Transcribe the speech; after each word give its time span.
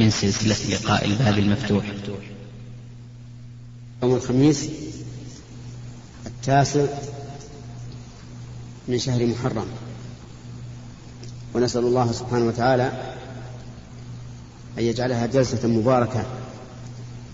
من 0.00 0.10
سلسلة 0.10 0.76
لقاء 0.76 1.04
الباب 1.04 1.38
المفتوح. 1.38 1.84
يوم 4.02 4.14
الخميس 4.14 4.68
التاسع 6.26 6.86
من 8.88 8.98
شهر 8.98 9.26
محرم. 9.26 9.66
ونسأل 11.54 11.84
الله 11.84 12.12
سبحانه 12.12 12.44
وتعالى 12.44 13.14
أن 14.78 14.84
يجعلها 14.84 15.26
جلسة 15.26 15.68
مباركة 15.68 16.24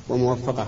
وموفقة. 0.09 0.67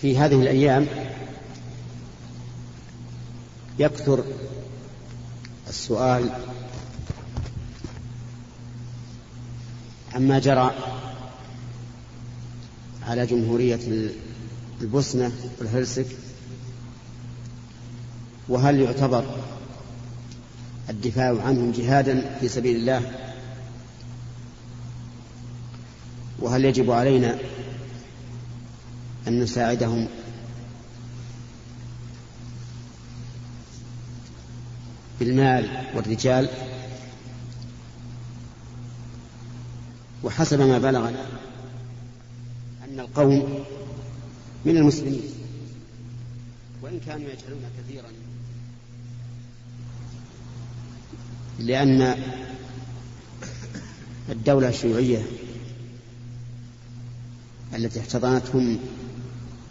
في 0.00 0.18
هذه 0.18 0.42
الأيام 0.42 0.86
يكثر 3.78 4.24
السؤال 5.72 6.30
عما 10.14 10.38
جرى 10.38 10.74
على 13.02 13.26
جمهورية 13.26 13.80
البوسنة 14.80 15.32
والهرسك 15.58 16.06
وهل 18.48 18.80
يعتبر 18.80 19.24
الدفاع 20.90 21.42
عنهم 21.42 21.72
جهادا 21.72 22.38
في 22.40 22.48
سبيل 22.48 22.76
الله؟ 22.76 23.12
وهل 26.38 26.64
يجب 26.64 26.90
علينا 26.90 27.38
أن 29.28 29.40
نساعدهم 29.42 30.08
بالمال 35.24 35.68
والرجال 35.94 36.48
وحسب 40.24 40.60
ما 40.60 40.78
بلغنا 40.78 41.26
أن 42.84 43.00
القوم 43.00 43.64
من 44.64 44.76
المسلمين 44.76 45.22
وإن 46.82 47.00
كانوا 47.06 47.28
يجهلون 47.28 47.62
كثيرا 47.78 48.08
لأن 51.58 52.16
الدولة 54.28 54.68
الشيوعية 54.68 55.22
التي 57.74 58.00
احتضنتهم 58.00 58.78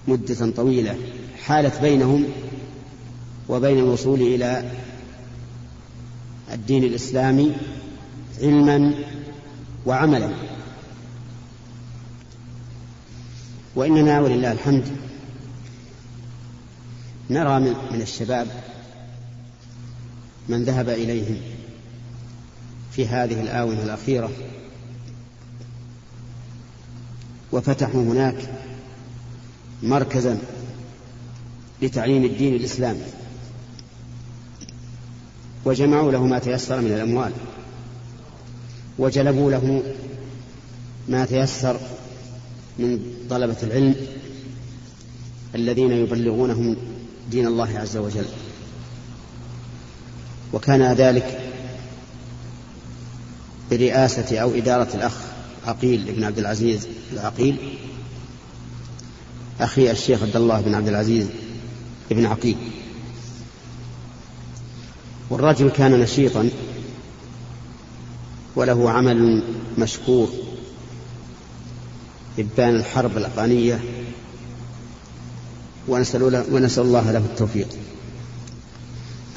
مدة 0.07 0.52
طويلة 0.52 0.97
حالت 1.44 1.81
بينهم 1.81 2.25
وبين 3.49 3.77
الوصول 3.77 4.22
إلى 4.22 4.72
الدين 6.53 6.83
الإسلامي 6.83 7.55
علما 8.41 8.94
وعملا. 9.85 10.30
وإننا 13.75 14.19
ولله 14.19 14.52
الحمد 14.52 14.88
نرى 17.29 17.59
من 17.91 18.02
الشباب 18.02 18.47
من 20.49 20.63
ذهب 20.63 20.89
إليهم 20.89 21.38
في 22.91 23.07
هذه 23.07 23.41
الآونة 23.41 23.83
الأخيرة 23.83 24.31
وفتحوا 27.52 28.03
هناك 28.03 28.35
مركزا 29.83 30.38
لتعليم 31.81 32.25
الدين 32.25 32.55
الإسلامي. 32.55 33.20
وجمعوا 35.65 36.11
له 36.11 36.25
ما 36.25 36.39
تيسر 36.39 36.81
من 36.81 36.91
الأموال. 36.91 37.31
وجلبوا 38.99 39.51
له 39.51 39.83
ما 41.09 41.25
تيسر 41.25 41.79
من 42.79 42.99
طلبة 43.29 43.55
العلم 43.63 43.95
الذين 45.55 45.91
يبلغونهم 45.91 46.75
دين 47.31 47.47
الله 47.47 47.79
عز 47.79 47.97
وجل. 47.97 48.25
وكان 50.53 50.94
ذلك 50.94 51.41
برئاسة 53.71 54.39
أو 54.39 54.55
إدارة 54.55 54.95
الأخ 54.95 55.13
عقيل 55.67 56.11
بن 56.16 56.23
عبد 56.23 56.39
العزيز 56.39 56.88
العقيل 57.13 57.55
أخي 59.59 59.91
الشيخ 59.91 60.23
عبد 60.23 60.35
الله 60.35 60.61
بن 60.61 60.75
عبد 60.75 60.88
العزيز 60.88 61.27
بن 62.11 62.25
عقيل. 62.25 62.57
والرجل 65.31 65.69
كان 65.69 66.00
نشيطا. 66.00 66.50
وله 68.56 68.92
عمل 68.92 69.44
مشكور. 69.78 70.30
إبان 72.40 72.75
الحرب 72.75 73.18
الأفغانية. 73.18 73.80
ونسأل, 75.88 76.44
ونسأل 76.52 76.84
الله 76.84 77.12
له 77.12 77.19
التوفيق. 77.19 77.68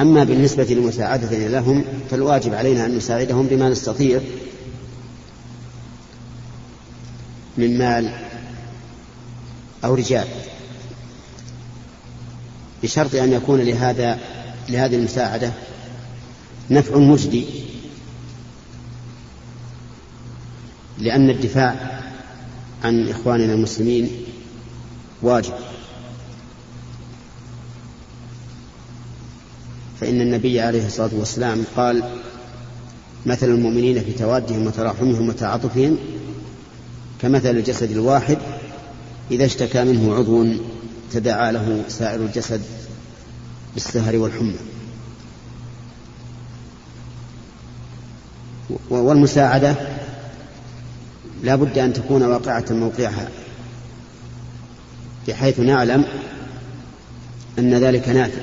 أما 0.00 0.24
بالنسبة 0.24 0.64
لمساعدتنا 0.64 1.48
لهم 1.48 1.84
فالواجب 2.10 2.54
علينا 2.54 2.86
أن 2.86 2.96
نساعدهم 2.96 3.46
بما 3.46 3.68
نستطيع. 3.68 4.20
من 7.58 7.78
مال 7.78 8.14
أو 9.84 9.94
رجال. 9.94 10.28
بشرط 12.82 13.14
أن 13.14 13.32
يكون 13.32 13.60
لهذا 13.60 14.18
لهذه 14.68 14.94
المساعدة 14.94 15.52
نفع 16.70 16.98
مجدي. 16.98 17.44
لأن 20.98 21.30
الدفاع 21.30 22.00
عن 22.84 23.08
إخواننا 23.08 23.52
المسلمين 23.52 24.10
واجب. 25.22 25.52
فإن 30.00 30.20
النبي 30.20 30.60
عليه 30.60 30.86
الصلاة 30.86 31.10
والسلام 31.12 31.64
قال 31.76 32.02
مثل 33.26 33.46
المؤمنين 33.46 34.04
في 34.04 34.12
توادهم 34.12 34.66
وتراحمهم 34.66 35.28
وتعاطفهم 35.28 35.98
كمثل 37.22 37.50
الجسد 37.50 37.90
الواحد 37.90 38.38
إذا 39.30 39.44
اشتكى 39.44 39.84
منه 39.84 40.14
عضو 40.14 40.46
تداعى 41.12 41.52
له 41.52 41.84
سائر 41.88 42.20
الجسد 42.20 42.60
بالسهر 43.74 44.16
والحمى. 44.16 44.73
والمساعدة 48.90 49.74
لا 51.42 51.56
بد 51.56 51.78
أن 51.78 51.92
تكون 51.92 52.22
واقعة 52.22 52.64
موقعها 52.70 53.28
بحيث 55.28 55.60
نعلم 55.60 56.04
أن 57.58 57.74
ذلك 57.74 58.08
نافع. 58.08 58.42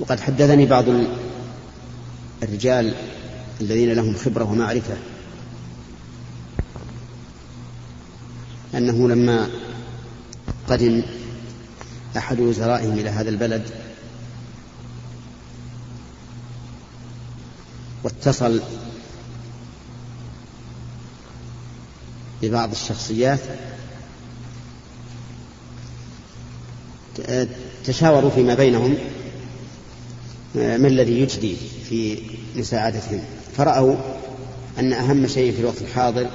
وقد 0.00 0.20
حدثني 0.20 0.66
بعض 0.66 0.84
الرجال 2.42 2.94
الذين 3.60 3.92
لهم 3.92 4.14
خبرة 4.14 4.44
ومعرفة 4.44 4.96
أنه 8.74 9.08
لما 9.08 9.48
قدم 10.68 11.02
أحد 12.16 12.40
وزرائهم 12.40 12.98
إلى 12.98 13.08
هذا 13.08 13.28
البلد 13.28 13.62
واتصل 18.04 18.60
ببعض 22.42 22.70
الشخصيات 22.70 23.40
تشاوروا 27.84 28.30
فيما 28.30 28.54
بينهم 28.54 28.94
ما 30.54 30.88
الذي 30.88 31.20
يجدي 31.20 31.56
في 31.88 32.18
مساعدتهم؟ 32.56 33.20
فرأوا 33.56 33.96
أن 34.78 34.92
أهم 34.92 35.26
شيء 35.26 35.52
في 35.52 35.60
الوقت 35.60 35.82
الحاضر 35.82 36.30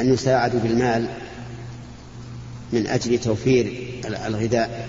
أن 0.00 0.14
يساعدوا 0.14 0.60
بالمال 0.60 1.08
من 2.72 2.86
أجل 2.86 3.18
توفير 3.18 3.90
الغذاء 4.06 4.88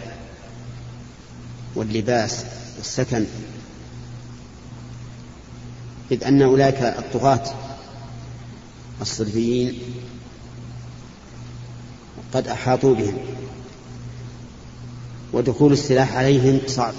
واللباس 1.75 2.45
والسكن. 2.77 3.25
إذ 6.11 6.23
أن 6.23 6.41
أولئك 6.41 6.81
الطغاة 6.81 7.43
الصلبيين 9.01 9.79
قد 12.33 12.47
أحاطوا 12.47 12.95
بهم 12.95 13.17
ودخول 15.33 15.73
السلاح 15.73 16.15
عليهم 16.15 16.59
صعب. 16.67 16.93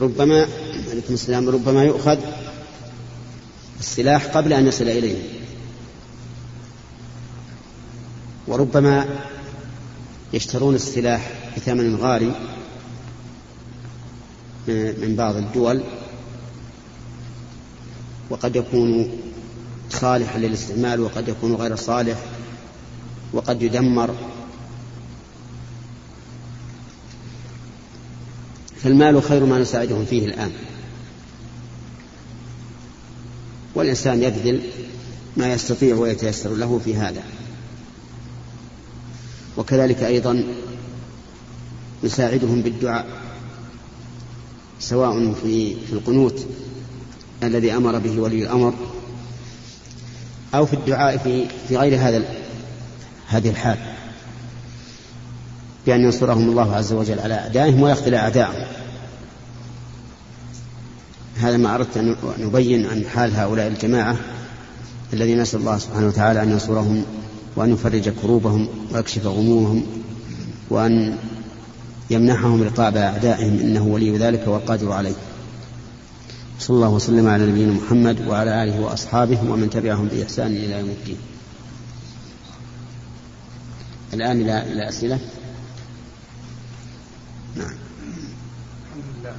ربما 0.00 0.48
عليكم 0.90 1.14
السلام 1.14 1.48
ربما 1.48 1.84
يؤخذ 1.84 2.18
السلاح 3.80 4.26
قبل 4.26 4.52
أن 4.52 4.66
يصل 4.66 4.84
إليهم. 4.84 5.22
وربما 8.46 9.06
يشترون 10.32 10.74
السلاح 10.74 11.32
بثمن 11.56 11.96
غالي 11.96 12.32
من 14.68 15.14
بعض 15.16 15.36
الدول 15.36 15.82
وقد 18.30 18.56
يكون 18.56 19.08
صالحا 19.90 20.38
للاستعمال 20.38 21.00
وقد 21.00 21.28
يكون 21.28 21.54
غير 21.54 21.76
صالح 21.76 22.18
وقد 23.32 23.62
يدمر. 23.62 24.14
فالمال 28.82 29.22
خير 29.22 29.44
ما 29.44 29.58
نساعدهم 29.58 30.04
فيه 30.04 30.26
الآن. 30.26 30.52
والإنسان 33.74 34.22
يبذل 34.22 34.60
ما 35.36 35.52
يستطيع 35.52 35.96
ويتيسر 35.96 36.54
له 36.54 36.80
في 36.84 36.96
هذا. 36.96 37.22
وكذلك 39.56 40.02
أيضا 40.02 40.44
نساعدهم 42.04 42.62
بالدعاء 42.62 43.06
سواء 44.80 45.32
في 45.32 45.76
في 45.86 45.92
القنوت 45.92 46.46
الذي 47.46 47.76
أمر 47.76 47.98
به 47.98 48.20
ولي 48.20 48.42
الأمر 48.42 48.74
أو 50.54 50.66
في 50.66 50.74
الدعاء 50.74 51.16
في 51.16 51.46
في 51.68 51.76
غير 51.76 51.98
هذا 51.98 52.24
هذه 53.28 53.50
الحال. 53.50 53.78
بأن 55.86 56.00
ينصرهم 56.00 56.48
الله 56.48 56.74
عز 56.74 56.92
وجل 56.92 57.20
على 57.20 57.34
أعدائهم 57.34 57.82
ويقتل 57.82 58.14
أعداءهم. 58.14 58.66
هذا 61.36 61.56
ما 61.56 61.74
أردت 61.74 61.96
أن 61.96 62.16
نبين 62.38 62.86
عن 62.86 63.04
حال 63.14 63.36
هؤلاء 63.36 63.66
الجماعة 63.66 64.16
الذين 65.12 65.40
نسأل 65.40 65.60
الله 65.60 65.78
سبحانه 65.78 66.06
وتعالى 66.06 66.42
أن 66.42 66.50
ينصرهم 66.50 67.04
وأن 67.56 67.72
يفرج 67.72 68.08
كروبهم 68.08 68.68
ويكشف 68.92 69.26
غمومهم 69.26 69.86
وأن 70.70 71.16
يمنحهم 72.10 72.62
رقاب 72.62 72.96
أعدائهم 72.96 73.58
إنه 73.60 73.82
ولي 73.82 74.18
ذلك 74.18 74.48
والقادر 74.48 74.92
عليه. 74.92 75.14
صلى 76.58 76.76
الله 76.76 76.88
وسلم 76.88 77.28
على 77.28 77.46
نبينا 77.46 77.72
محمد 77.72 78.28
وعلى 78.28 78.64
آله 78.64 78.80
وأصحابه 78.80 79.38
ومن 79.50 79.70
تبعهم 79.70 80.08
بإحسان 80.08 80.46
إلى 80.46 80.80
يوم 80.80 80.88
الدين. 80.88 81.16
الآن 84.14 84.40
إلى 84.40 84.72
إلى 84.72 84.88
أسئلة. 84.88 85.18
نعم. 87.56 87.66
الحمد 87.66 89.04
لله. 89.20 89.34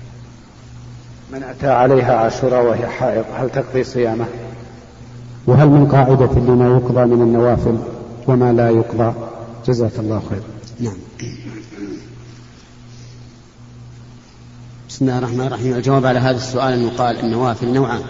من 1.31 1.43
أتى 1.43 1.67
عليها 1.67 2.15
عاشوراء 2.15 2.65
وهي 2.65 2.87
حائض 2.87 3.25
هل 3.33 3.49
تقضي 3.49 3.83
صيامه؟ 3.83 4.25
وهل 5.47 5.67
من 5.67 5.87
قاعدة 5.91 6.33
لما 6.39 6.67
يقضى 6.67 7.05
من 7.05 7.21
النوافل 7.21 7.77
وما 8.27 8.53
لا 8.53 8.69
يقضى؟ 8.69 9.13
جزاك 9.67 9.99
الله 9.99 10.21
خير. 10.29 10.41
نعم. 10.79 10.97
بسم 14.95 15.05
الله 15.05 15.17
الرحمن 15.17 15.47
الرحيم. 15.47 15.73
الجواب 15.73 16.05
على 16.05 16.19
هذا 16.19 16.37
السؤال 16.37 16.73
أن 16.73 16.87
يقال 16.87 17.19
النوافل 17.19 17.67
نوعان. 17.67 18.03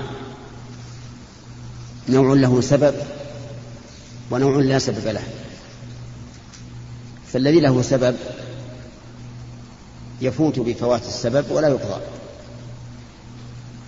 نوع 2.10 2.34
له 2.34 2.62
سبب 2.62 2.96
ونوع 4.32 4.56
لا 4.56 4.80
سبب 4.80 5.08
له. 5.08 5.24
فالذي 7.34 7.60
له 7.60 7.82
سبب 7.82 8.16
يفوت 10.22 10.60
بفوات 10.60 11.02
السبب 11.02 11.46
ولا 11.52 11.68
يقضى. 11.68 12.02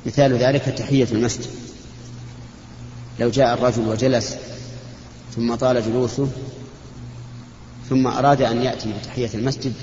مثال 0.05 0.33
ذلك 0.33 0.61
تحية 0.61 1.07
المسجد. 1.11 1.47
لو 3.19 3.29
جاء 3.29 3.53
الرجل 3.53 3.87
وجلس 3.87 4.35
ثم 5.35 5.55
طال 5.55 5.83
جلوسه 5.85 6.27
ثم 7.89 8.07
أراد 8.07 8.41
أن 8.41 8.61
يأتي 8.61 8.93
بتحية 8.93 9.29
المسجد 9.33 9.73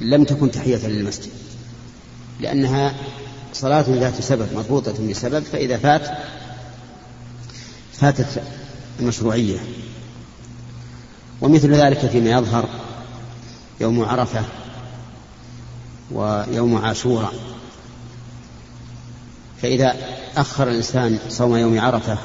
لم 0.00 0.24
تكن 0.24 0.50
تحية 0.50 0.86
للمسجد. 0.86 1.30
لأنها 2.40 2.94
صلاة 3.52 3.84
ذات 3.88 4.20
سبب 4.20 4.46
مربوطة 4.54 5.08
بسبب 5.08 5.44
فإذا 5.44 5.76
فات 5.76 6.02
فاتت 7.92 8.42
المشروعية. 9.00 9.58
ومثل 11.40 11.74
ذلك 11.74 11.98
فيما 11.98 12.30
يظهر 12.30 12.68
يوم 13.80 14.04
عرفة 14.04 14.42
ويوم 16.12 16.76
عاشوراء. 16.76 17.34
فإذا 19.62 19.94
أخر 20.36 20.68
الإنسان 20.68 21.18
صوم 21.28 21.56
يوم 21.56 21.80
عرفة 21.80 22.18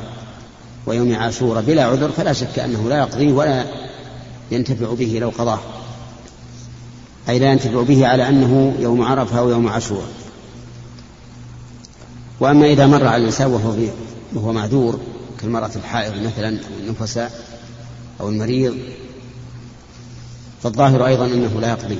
ويوم 0.85 1.15
عاشوراء 1.15 1.63
بلا 1.63 1.83
عذر 1.83 2.11
فلا 2.11 2.33
شك 2.33 2.59
أنه 2.59 2.89
لا 2.89 2.97
يقضيه 2.97 3.33
ولا 3.33 3.65
ينتفع 4.51 4.93
به 4.93 5.17
لو 5.21 5.29
قضاه. 5.29 5.59
أي 7.29 7.39
لا 7.39 7.51
ينتفع 7.51 7.83
به 7.83 8.07
على 8.07 8.29
أنه 8.29 8.75
يوم 8.79 9.01
عرفة 9.01 9.39
أو 9.39 9.49
يوم 9.49 9.67
عاشوراء. 9.67 10.11
وأما 12.39 12.65
إذا 12.65 12.87
مر 12.87 13.07
على 13.07 13.21
الإنسان 13.21 13.51
وهو, 13.51 13.75
وهو 14.33 14.53
معذور 14.53 14.99
كالمرأة 15.39 15.71
الحائض 15.75 16.23
مثلا 16.23 16.49
أو 16.49 16.79
النفساء 16.79 17.45
أو 18.21 18.29
المريض 18.29 18.77
فالظاهر 20.63 21.07
أيضا 21.07 21.25
أنه 21.25 21.59
لا 21.61 21.69
يقضي 21.69 21.97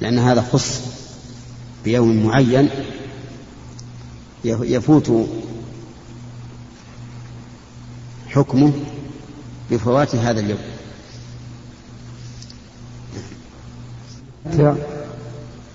لأن 0.00 0.18
هذا 0.18 0.46
خص 0.52 0.80
بيوم 1.84 2.26
معين 2.26 2.70
يفوت 4.44 5.28
حكمه 8.28 8.72
بفوات 9.70 10.14
هذا 10.14 10.40
اليوم. 10.40 10.58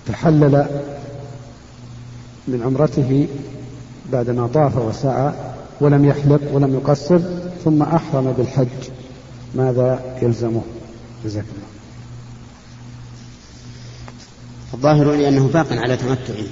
تحلل 0.06 0.66
من 2.48 2.62
عمرته 2.62 3.28
بعدما 4.12 4.46
طاف 4.46 4.76
وسعى 4.76 5.32
ولم 5.80 6.04
يحلق 6.04 6.40
ولم 6.52 6.74
يقصر 6.74 7.20
ثم 7.64 7.82
أحرم 7.82 8.32
بالحج. 8.32 8.90
ماذا 9.54 10.18
يلزمه؟ 10.22 10.62
جزاك 11.24 11.44
الله. 11.44 11.66
الظاهر 14.74 15.16
لي 15.16 15.28
أنه 15.28 15.48
باق 15.48 15.72
على 15.72 15.96
تمتعه 15.96 16.46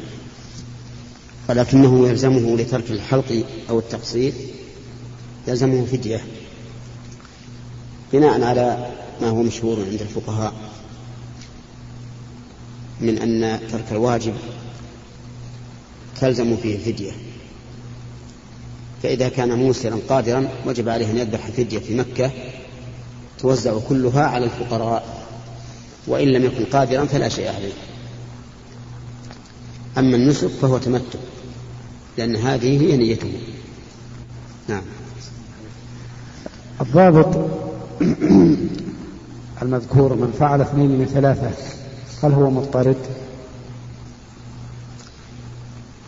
ولكنه 1.48 2.08
يلزمه 2.08 2.56
لترك 2.56 2.90
الحلق 2.90 3.44
أو 3.70 3.78
التقصير 3.78 4.32
يلزمه 5.48 5.84
فدية 5.84 6.20
بناء 8.12 8.42
على 8.42 8.86
ما 9.20 9.28
هو 9.28 9.42
مشهور 9.42 9.76
عند 9.90 10.00
الفقهاء. 10.00 10.52
من 13.00 13.18
أن 13.18 13.60
ترك 13.72 13.84
الواجب 13.92 14.34
تلزم 16.20 16.56
فيه 16.56 16.74
الفدية. 16.76 17.12
فإذا 19.02 19.28
كان 19.28 19.58
موسرا 19.58 19.98
قادرا 20.08 20.48
وجب 20.66 20.88
عليه 20.88 21.10
أن 21.10 21.18
يذبح 21.18 21.46
الفدية 21.46 21.78
في 21.78 21.94
مكة 21.94 22.30
توزع 23.38 23.78
كلها 23.88 24.22
على 24.24 24.44
الفقراء. 24.44 25.24
وإن 26.06 26.28
لم 26.28 26.44
يكن 26.44 26.64
قادرا 26.64 27.04
فلا 27.04 27.28
شيء 27.28 27.48
عليه. 27.48 27.72
أما 29.98 30.16
النسك 30.16 30.48
فهو 30.48 30.78
تمتع 30.78 31.18
لأن 32.18 32.36
هذه 32.36 32.82
هي 32.82 32.96
نيته. 32.96 33.32
نعم. 34.68 34.82
الضابط 36.80 37.50
المذكور 39.62 40.14
من 40.14 40.34
فعل 40.38 40.60
اثنين 40.60 40.90
من 40.90 41.06
ثلاثة. 41.14 41.77
هل 42.22 42.32
هو 42.32 42.50
مضطرد؟ 42.50 42.96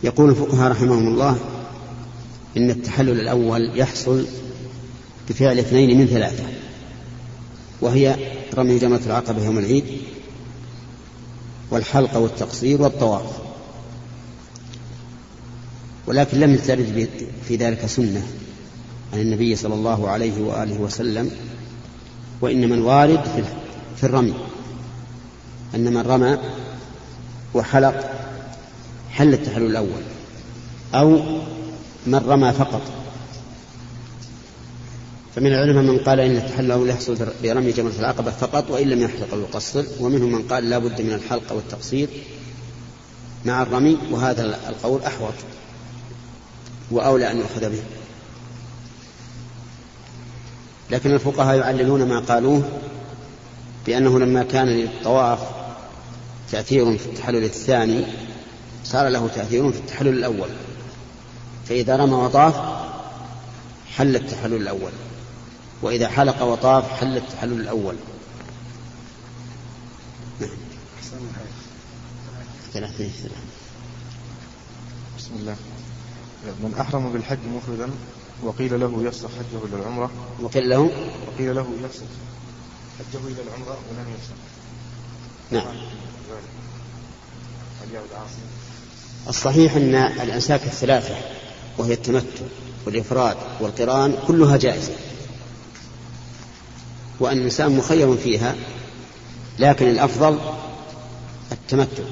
يقول 0.03 0.29
الفقهاء 0.29 0.71
رحمهم 0.71 1.07
الله 1.07 1.37
إن 2.57 2.69
التحلل 2.69 3.19
الأول 3.19 3.79
يحصل 3.79 4.25
بفعل 5.29 5.59
اثنين 5.59 5.97
من 5.97 6.05
ثلاثة 6.07 6.43
وهي 7.81 8.15
رمي 8.57 8.77
جمرة 8.77 9.01
العقبة 9.05 9.45
يوم 9.45 9.57
العيد 9.57 9.83
والحلقة 11.71 12.19
والتقصير 12.19 12.81
والطواف 12.81 13.25
ولكن 16.07 16.39
لم 16.39 16.57
ترد 16.57 17.09
في 17.47 17.55
ذلك 17.55 17.85
سنة 17.85 18.27
عن 19.13 19.19
النبي 19.19 19.55
صلى 19.55 19.73
الله 19.73 20.09
عليه 20.09 20.41
وآله 20.41 20.81
وسلم 20.81 21.31
وإنما 22.41 22.75
الوارد 22.75 23.45
في 23.97 24.03
الرمي 24.03 24.33
أن 25.75 25.93
من 25.93 26.01
رمى 26.01 26.37
وحلق 27.53 28.11
حل 29.11 29.33
التحلل 29.33 29.65
الأول 29.65 30.01
أو 30.95 31.09
من 32.05 32.15
رمى 32.15 32.51
فقط. 32.51 32.81
فمن 35.35 35.47
العلماء 35.47 35.83
من 35.83 35.97
قال 35.97 36.19
إن 36.19 36.37
التحلل 36.37 36.89
يحصل 36.89 37.27
برمي 37.43 37.71
جمرة 37.71 37.93
العقبة 37.99 38.31
فقط 38.31 38.71
وإن 38.71 38.89
لم 38.89 39.01
يحلق 39.01 39.33
أو 39.33 39.39
يقصر 39.39 39.83
ومنهم 39.99 40.31
من 40.31 40.41
قال 40.41 40.69
لا 40.69 40.77
بد 40.77 41.01
من 41.01 41.13
الحلق 41.13 41.53
والتقصير 41.53 42.09
مع 43.45 43.61
الرمي 43.61 43.97
وهذا 44.11 44.59
القول 44.69 45.03
أحوط 45.03 45.33
وأولى 46.91 47.31
أن 47.31 47.37
يؤخذ 47.37 47.69
به. 47.69 47.81
لكن 50.91 51.13
الفقهاء 51.13 51.57
يعللون 51.57 52.07
ما 52.07 52.19
قالوه 52.19 52.63
بأنه 53.85 54.19
لما 54.19 54.43
كان 54.43 54.67
للطواف 54.67 55.39
تأثير 56.51 56.97
في 56.97 57.05
التحلل 57.05 57.43
الثاني 57.43 58.05
صار 58.83 59.07
له 59.07 59.27
تأثير 59.27 59.71
في 59.71 59.79
التحلل 59.79 60.09
الأول. 60.09 60.49
فإذا 61.65 61.95
رمى 61.95 62.13
وطاف 62.13 62.55
حل 63.95 64.15
التحلل 64.15 64.61
الأول. 64.61 64.91
وإذا 65.81 66.07
حلق 66.07 66.43
وطاف 66.43 66.91
حل 66.91 67.17
التحلل 67.17 67.61
الأول. 67.61 67.95
ثلاثين 72.73 73.11
بسم 75.17 75.31
الله. 75.39 75.55
من 76.63 76.75
أحرم 76.79 77.11
بالحج 77.11 77.39
مفردا 77.55 77.89
وقيل 78.43 78.79
له 78.79 79.03
يفسخ 79.03 79.29
حجه 79.29 79.65
إلى 79.65 79.81
العمرة. 79.81 80.11
وقيل 80.41 80.69
له؟ 80.69 80.89
وقيل 81.27 81.55
له 81.55 81.67
يفسخ 81.83 82.03
حجه 82.99 83.27
إلى 83.27 83.41
العمرة 83.41 83.77
ولم 83.89 84.05
يفسخ. 84.17 84.33
نعم. 85.51 85.75
الصحيح 89.27 89.75
أن 89.75 89.95
الأنساك 89.95 90.63
الثلاثة 90.63 91.15
وهي 91.77 91.93
التمتع 91.93 92.45
والإفراد 92.85 93.37
والقران 93.59 94.15
كلها 94.27 94.57
جائزة. 94.57 94.93
وأن 97.19 97.37
الإنسان 97.37 97.77
مخير 97.77 98.17
فيها 98.17 98.55
لكن 99.59 99.87
الأفضل 99.87 100.39
التمتع. 101.51 102.03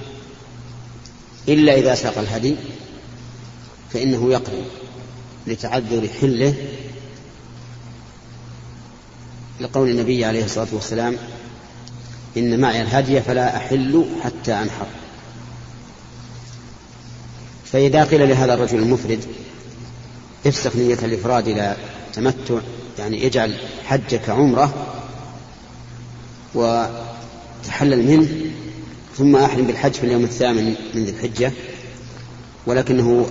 إلا 1.48 1.75
إذا 1.75 1.96
ساق 1.96 2.18
الهدي 2.18 2.56
فإنه 3.94 4.32
يقضي 4.32 4.63
لتعذر 5.48 6.08
حله 6.22 6.54
لقول 9.60 9.89
النبي 9.89 10.25
عليه 10.25 10.46
الصلاة 10.46 10.68
والسلام 10.72 11.18
إن 12.38 12.59
معي 12.59 12.81
الهدي 12.81 13.21
فلا 13.21 13.57
أحل 13.57 14.05
حتى 14.24 14.53
أنحر. 14.53 14.86
فإذا 17.65 18.03
قيل 18.03 18.29
لهذا 18.29 18.53
الرجل 18.53 18.79
المفرد 18.79 19.19
افسخ 20.48 20.75
نية 20.75 20.98
الإفراد 21.03 21.48
إلى 21.48 21.75
تمتع 22.13 22.59
يعني 23.00 23.27
اجعل 23.27 23.55
حجك 23.86 24.29
عمرة 24.29 24.88
وتحلل 26.55 28.07
منه 28.07 28.27
ثم 29.17 29.36
أحرم 29.36 29.67
بالحج 29.67 29.93
في 29.93 30.03
اليوم 30.03 30.24
الثامن 30.24 30.75
من 30.93 31.03
ذي 31.03 31.12
الحجة. 31.12 31.51
ولكنه 32.65 33.29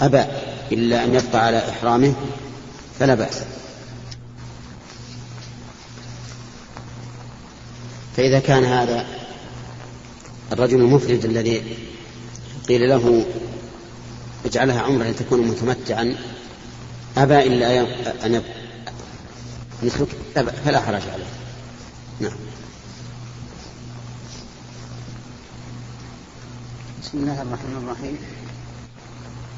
أبى 0.00 0.24
إلا 0.72 1.04
أن 1.04 1.14
يبقى 1.14 1.46
على 1.46 1.68
إحرامه 1.68 2.14
فلا 2.98 3.14
بأس. 3.14 3.42
فإذا 8.16 8.40
كان 8.40 8.64
هذا 8.64 9.06
الرجل 10.52 10.80
المفرد 10.80 11.24
الذي 11.24 11.76
قيل 12.68 12.88
له 12.88 13.24
اجعلها 14.44 14.80
عمرة 14.80 15.04
لتكون 15.04 15.40
متمتعا 15.40 16.16
أبى 17.16 17.46
إلا 17.46 17.80
أن 18.26 18.34
يبقى 18.34 18.50
مثلك 19.82 20.08
فلا 20.64 20.80
حرج 20.80 21.02
عليه. 21.12 21.24
نعم. 22.20 22.38
بسم 27.02 27.18
الله 27.18 27.42
الرحمن 27.42 27.82
الرحيم. 27.84 28.18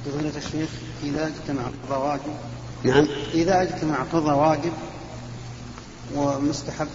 فضيلة 0.06 0.36
الشيخ 0.36 0.70
إذا 1.02 1.26
اجتمع 1.26 1.62
قضى 1.62 2.00
واجب 2.00 2.34
نعم. 2.84 3.06
إذا 3.34 3.62
اجتمع 3.62 3.96
قضى 4.12 4.32
واجب 4.32 4.72
ومستحب 6.14 6.88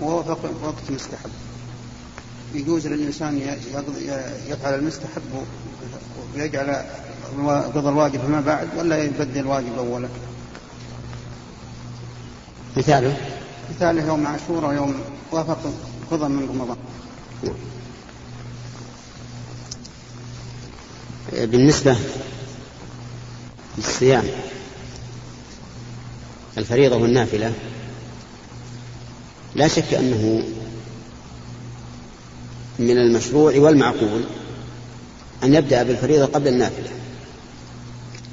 ووافق 0.00 0.50
وقت 0.62 0.90
مستحب. 0.90 1.30
يجوز 2.54 2.86
للإنسان 2.86 3.58
يفعل 4.48 4.74
المستحب 4.74 5.22
ويجعل 6.34 6.84
قضى 7.74 7.88
الواجب 7.88 8.20
فيما 8.20 8.40
بعد 8.40 8.68
ولا 8.78 9.04
يبدل 9.04 9.40
الواجب 9.40 9.78
أولا. 9.78 10.08
مثاله؟ 12.76 13.16
مثاله 13.70 14.06
يوم 14.06 14.26
عاشوراء 14.26 14.70
ويوم 14.70 15.00
وافق 15.32 15.72
قضى 16.10 16.28
من 16.28 16.48
رمضان. 16.48 16.76
بالنسبة 21.32 21.96
للصيام 23.78 24.24
الفريضة 26.58 26.96
والنافلة 26.96 27.52
لا 29.56 29.68
شك 29.68 29.94
أنه 29.94 30.42
من 32.78 32.98
المشروع 32.98 33.56
والمعقول 33.56 34.24
أن 35.42 35.54
يبدأ 35.54 35.82
بالفريضة 35.82 36.24
قبل 36.24 36.48
النافلة 36.48 36.88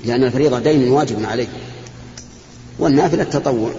لأن 0.05 0.23
الفريضة 0.23 0.59
دين 0.59 0.91
واجب 0.91 1.25
عليه 1.25 1.47
والنافلة 2.79 3.23
التطوع 3.23 3.71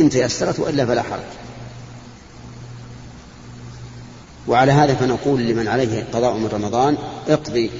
إن 0.00 0.10
تيسرت 0.10 0.58
وإلا 0.58 0.86
فلا 0.86 1.02
حرج. 1.02 1.20
وعلى 4.48 4.72
هذا 4.72 4.94
فنقول 4.94 5.40
لمن 5.40 5.68
عليه 5.68 6.04
قضاء 6.12 6.36
من 6.36 6.46
رمضان 6.46 6.96
اقضي 7.28 7.70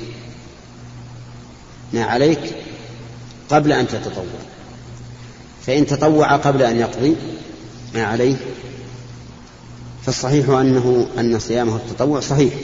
ما 1.92 2.04
عليك 2.04 2.54
قبل 3.50 3.73
أن 3.73 3.88
تتطوع. 3.88 4.25
فإن 5.66 5.87
تطوع 5.87 6.37
قبل 6.37 6.62
أن 6.62 6.76
يقضي 6.76 7.16
ما 7.94 8.04
عليه 8.04 8.37
فالصحيح 10.07 10.49
أنه 10.49 11.07
أن 11.19 11.39
صيامه 11.39 11.77
التطوع 11.77 12.21
صحيح. 12.21 12.55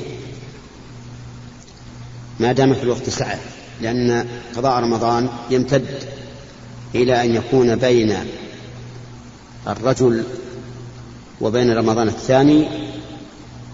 ما 2.40 2.52
دام 2.52 2.74
في 2.74 2.82
الوقت 2.82 3.10
سعة 3.10 3.38
لأن 3.80 4.26
قضاء 4.56 4.82
رمضان 4.82 5.28
يمتد 5.50 5.86
إلى 6.94 7.24
أن 7.24 7.34
يكون 7.34 7.76
بين 7.76 8.16
الرجل 9.66 10.24
وبين 11.40 11.72
رمضان 11.72 12.08
الثاني 12.08 12.68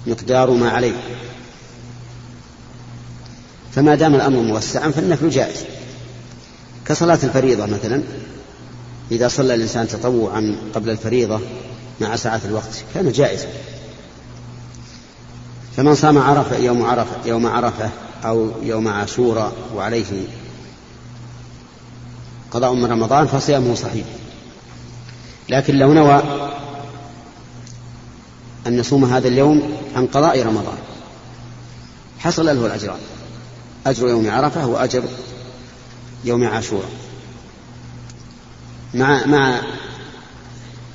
مقدار 0.06 0.50
ما 0.50 0.70
عليه. 0.70 0.96
فما 3.72 3.94
دام 3.94 4.14
الأمر 4.14 4.40
موسعا 4.40 4.90
فالنفل 4.90 5.30
جائز. 5.30 5.64
كصلاة 6.86 7.18
الفريضة 7.22 7.66
مثلا 7.66 8.02
إذا 9.10 9.28
صلى 9.28 9.54
الإنسان 9.54 9.88
تطوعا 9.88 10.56
قبل 10.74 10.90
الفريضة 10.90 11.40
مع 12.00 12.16
ساعة 12.16 12.40
الوقت. 12.44 12.84
كان 12.94 13.12
جائزا 13.12 13.48
فمن 15.76 15.94
صام 15.94 16.18
عرفة 16.18 16.56
يوم 16.56 16.82
عرفة 16.82 17.16
يوم 17.26 17.46
عرفة 17.46 17.90
أو 18.24 18.50
يوم 18.62 18.88
عاشوراء 18.88 19.52
وعليه 19.74 20.26
قضاء 22.50 22.74
من 22.74 22.84
رمضان 22.84 23.26
فصيامه 23.26 23.74
صحيح. 23.74 24.06
لكن 25.48 25.74
لو 25.74 25.92
نوى 25.92 26.22
أن 28.66 28.78
يصوم 28.78 29.04
هذا 29.04 29.28
اليوم 29.28 29.76
عن 29.96 30.06
قضاء 30.06 30.42
رمضان 30.42 30.78
حصل 32.18 32.46
له 32.46 32.66
الأجران 32.66 32.98
أجر 33.86 34.08
يوم 34.08 34.30
عرفة 34.30 34.66
وأجر 34.66 35.02
يوم 36.24 36.44
عاشوراء 36.44 36.90
مع 38.94 39.26
مع 39.26 39.60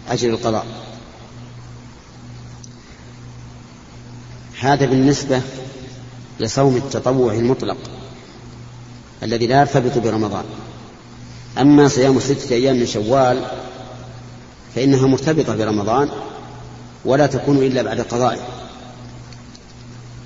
أجر 0.10 0.30
القضاء. 0.30 0.83
هذا 4.64 4.86
بالنسبة 4.86 5.42
لصوم 6.40 6.76
التطوع 6.76 7.34
المطلق 7.34 7.78
الذي 9.24 9.48
لا 9.48 9.60
يرتبط 9.60 9.98
برمضان. 9.98 10.44
أما 11.58 11.88
صيام 11.88 12.20
ستة 12.20 12.54
أيام 12.54 12.76
من 12.76 12.86
شوال 12.86 13.46
فإنها 14.76 15.08
مرتبطة 15.08 15.56
برمضان 15.56 16.10
ولا 17.06 17.28
تكون 17.28 17.58
إلا 17.58 17.82
بعد 17.82 18.02
قضائه 18.02 18.40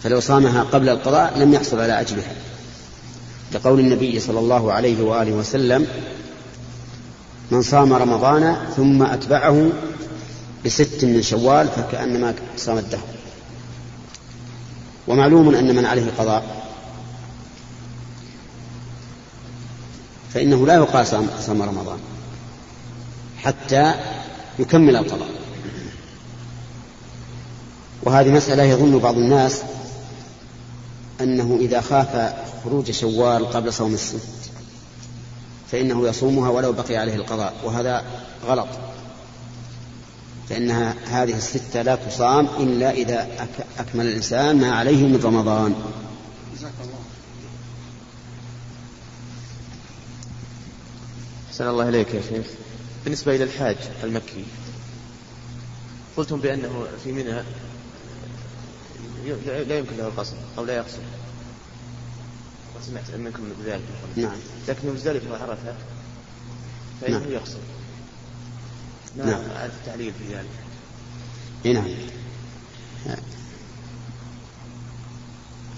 فلو 0.03 0.20
صامها 0.20 0.63
قبل 0.63 0.89
القضاء 0.89 1.38
لم 1.38 1.53
يحصل 1.53 1.79
على 1.79 2.01
أجرها 2.01 2.36
لقول 3.53 3.79
النبي 3.79 4.20
صلى 4.20 4.39
الله 4.39 4.74
عليه 4.74 5.03
وآله 5.03 5.32
وسلم 5.32 5.88
من 7.51 7.62
صام 7.62 7.94
رمضان 7.94 8.58
ثم 8.75 9.03
أتبعه 9.03 9.70
بست 10.65 11.06
من 11.06 11.22
شوال 11.22 11.67
فكأنما 11.67 12.34
صام 12.58 12.77
الدهر. 12.77 13.16
ومعلوم 15.07 15.55
أن 15.55 15.75
من 15.75 15.85
عليه 15.85 16.11
قضاء 16.17 16.67
فإنه 20.33 20.65
لا 20.67 20.75
يقال 20.75 21.07
صام 21.07 21.61
رمضان 21.61 21.99
حتى 23.37 23.93
يكمل 24.59 24.95
القضاء. 24.95 25.29
وهذه 28.03 28.29
مسألة 28.29 28.63
يظن 28.63 28.99
بعض 28.99 29.17
الناس 29.17 29.61
أنه 31.21 31.57
إذا 31.61 31.81
خاف 31.81 32.33
خروج 32.63 32.91
شوال 32.91 33.49
قبل 33.49 33.73
صوم 33.73 33.93
الست 33.93 34.51
فإنه 35.71 36.07
يصومها 36.07 36.49
ولو 36.49 36.73
بقي 36.73 36.97
عليه 36.97 37.15
القضاء 37.15 37.53
وهذا 37.63 38.03
غلط. 38.47 38.67
فإنها 40.50 40.96
هذه 41.06 41.38
الستة 41.38 41.82
لا 41.82 41.96
تصام 41.96 42.46
إلا 42.46 42.92
إذا 42.92 43.48
أكمل 43.80 44.06
الإنسان 44.06 44.62
ما 44.62 44.72
عليه 44.72 45.08
من 45.08 45.22
رمضان. 45.24 45.75
أحسن 51.50 51.68
الله 51.68 51.89
إليك 51.89 52.13
يا 52.13 52.22
شيخ. 52.30 52.46
بالنسبة 53.04 53.36
إلى 53.36 53.44
الحاج 53.44 53.77
المكي 54.04 54.46
قلتم 56.18 56.39
بأنه 56.39 56.88
في 57.04 57.12
منى 57.12 57.44
لا 59.46 59.77
يمكن 59.77 59.98
له 59.98 60.08
القصر 60.08 60.36
أو 60.58 60.66
لا 60.66 60.75
يقصر. 60.75 61.01
وسمعت 62.80 63.12
منكم 63.12 63.44
بذلك 63.63 63.82
نعم. 64.16 64.38
لكن 64.68 64.94
مزدلفة 64.94 65.32
وعرفة 65.32 65.75
فإنه 67.01 67.20
نعم. 67.20 67.32
يقصر. 67.32 67.58
ما 69.17 69.25
نعم 69.25 69.41
التعليل 69.65 70.13
في 70.13 70.36
ذلك. 70.36 70.50
إي 71.65 71.74
نعم. 71.74 71.86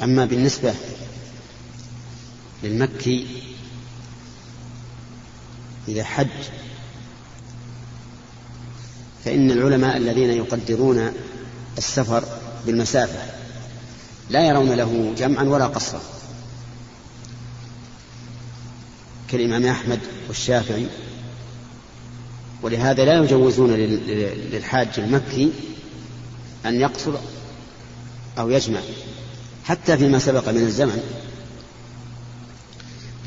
أما 0.03 0.25
بالنسبة 0.25 0.74
للمكي 2.63 3.43
إذا 5.88 6.03
حج 6.03 6.27
فإن 9.25 9.51
العلماء 9.51 9.98
الذين 9.98 10.29
يقدرون 10.29 11.12
السفر 11.77 12.24
بالمسافة 12.65 13.19
لا 14.29 14.48
يرون 14.48 14.72
له 14.72 15.13
جمعا 15.17 15.43
ولا 15.43 15.67
قصرا. 15.67 16.01
كالإمام 19.29 19.65
أحمد 19.65 20.00
والشافعي 20.27 20.88
ولهذا 22.62 23.06
لا 23.06 23.24
يجوزون 23.24 23.74
للحاج 24.51 24.88
المكي 24.98 25.51
أن 26.66 26.82
يقصر 26.82 27.12
أو 28.39 28.50
يجمع 28.50 28.80
حتى 29.66 29.98
فيما 29.98 30.20
سبق 30.20 30.50
من 30.50 30.62
الزمن. 30.62 31.04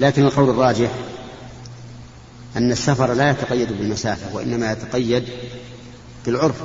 لكن 0.01 0.23
القول 0.23 0.51
الراجح 0.51 0.91
أن 2.57 2.73
السفر 2.73 3.13
لا 3.13 3.31
يتقيد 3.31 3.73
بالمسافة 3.73 4.35
وإنما 4.35 4.73
يتقيد 4.73 5.25
بالعرف 6.27 6.63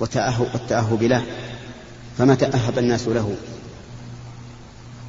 والتأهب 0.00 1.02
له 1.02 1.26
فمتى 2.18 2.46
أهب 2.46 2.78
الناس 2.78 3.08
له 3.08 3.36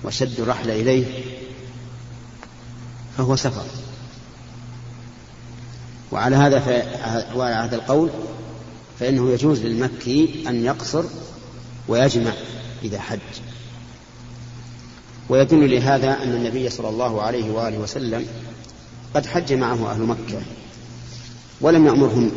وشدوا 0.03 0.43
الرحل 0.43 0.69
إليه 0.69 1.05
فهو 3.17 3.35
سفر. 3.35 3.65
وعلى 6.11 6.35
هذا 6.35 6.85
وعلى 7.35 7.55
هذا 7.55 7.75
القول 7.75 8.09
فإنه 8.99 9.31
يجوز 9.31 9.59
للمكي 9.59 10.43
أن 10.47 10.65
يقصر 10.65 11.03
ويجمع 11.87 12.33
إذا 12.83 12.99
حج. 12.99 13.19
ويدل 15.29 15.71
لهذا 15.71 16.23
أن 16.23 16.35
النبي 16.35 16.69
صلى 16.69 16.89
الله 16.89 17.21
عليه 17.21 17.51
وآله 17.51 17.77
وسلم 17.77 18.25
قد 19.13 19.25
حج 19.25 19.53
معه 19.53 19.91
أهل 19.91 20.01
مكة 20.01 20.41
ولم 21.61 21.87
يأمرهم 21.87 22.31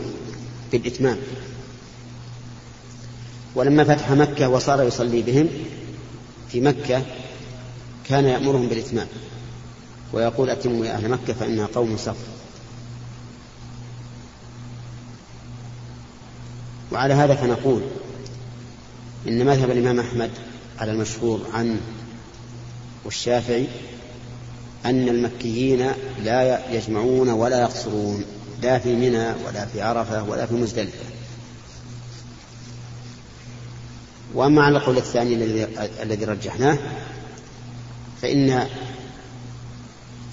بالإتمام. 0.72 1.18
ولما 3.54 3.84
فتح 3.84 4.10
مكة 4.10 4.48
وصار 4.48 4.82
يصلي 4.82 5.22
بهم 5.22 5.48
في 6.48 6.60
مكة 6.60 7.02
كان 8.08 8.24
يأمرهم 8.24 8.68
بالإتمام. 8.68 9.06
ويقول 10.12 10.50
أتموا 10.50 10.86
يا 10.86 10.92
أهل 10.92 11.08
مكة 11.08 11.32
فإنها 11.32 11.66
قوم 11.74 11.96
صف 11.96 12.41
وعلى 16.92 17.14
هذا 17.14 17.34
فنقول 17.34 17.82
إن 19.28 19.46
مذهب 19.46 19.70
الإمام 19.70 20.00
أحمد 20.00 20.30
على 20.78 20.92
المشهور 20.92 21.40
عنه 21.52 21.80
والشافعي 23.04 23.66
أن 24.84 25.08
المكيين 25.08 25.90
لا 26.22 26.72
يجمعون 26.74 27.28
ولا 27.28 27.60
يقصرون 27.60 28.24
لا 28.62 28.78
في 28.78 28.94
منى 28.94 29.26
ولا 29.46 29.66
في 29.66 29.82
عرفة 29.82 30.22
ولا 30.22 30.46
في 30.46 30.54
مزدلفة. 30.54 31.04
وأما 34.34 34.62
على 34.62 34.76
القول 34.78 34.96
الثاني 34.96 35.34
الذي 36.02 36.24
رجحناه 36.24 36.78
فإن 38.22 38.66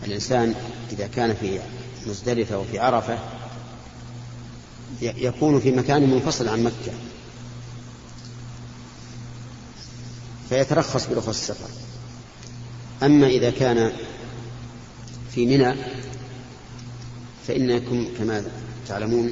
الإنسان 0.05 0.55
إذا 0.91 1.07
كان 1.07 1.33
في 1.33 1.59
مزدلفة 2.07 2.57
وفي 2.57 2.79
عرفة 2.79 3.17
يكون 5.01 5.59
في 5.59 5.71
مكان 5.71 6.09
منفصل 6.09 6.47
عن 6.47 6.63
مكة. 6.63 6.93
فيترخص 10.49 11.07
برخص 11.07 11.27
السفر. 11.27 11.69
أما 13.03 13.27
إذا 13.27 13.49
كان 13.49 13.91
في 15.31 15.45
منى 15.45 15.75
فإنكم 17.47 18.07
كما 18.17 18.43
تعلمون 18.87 19.31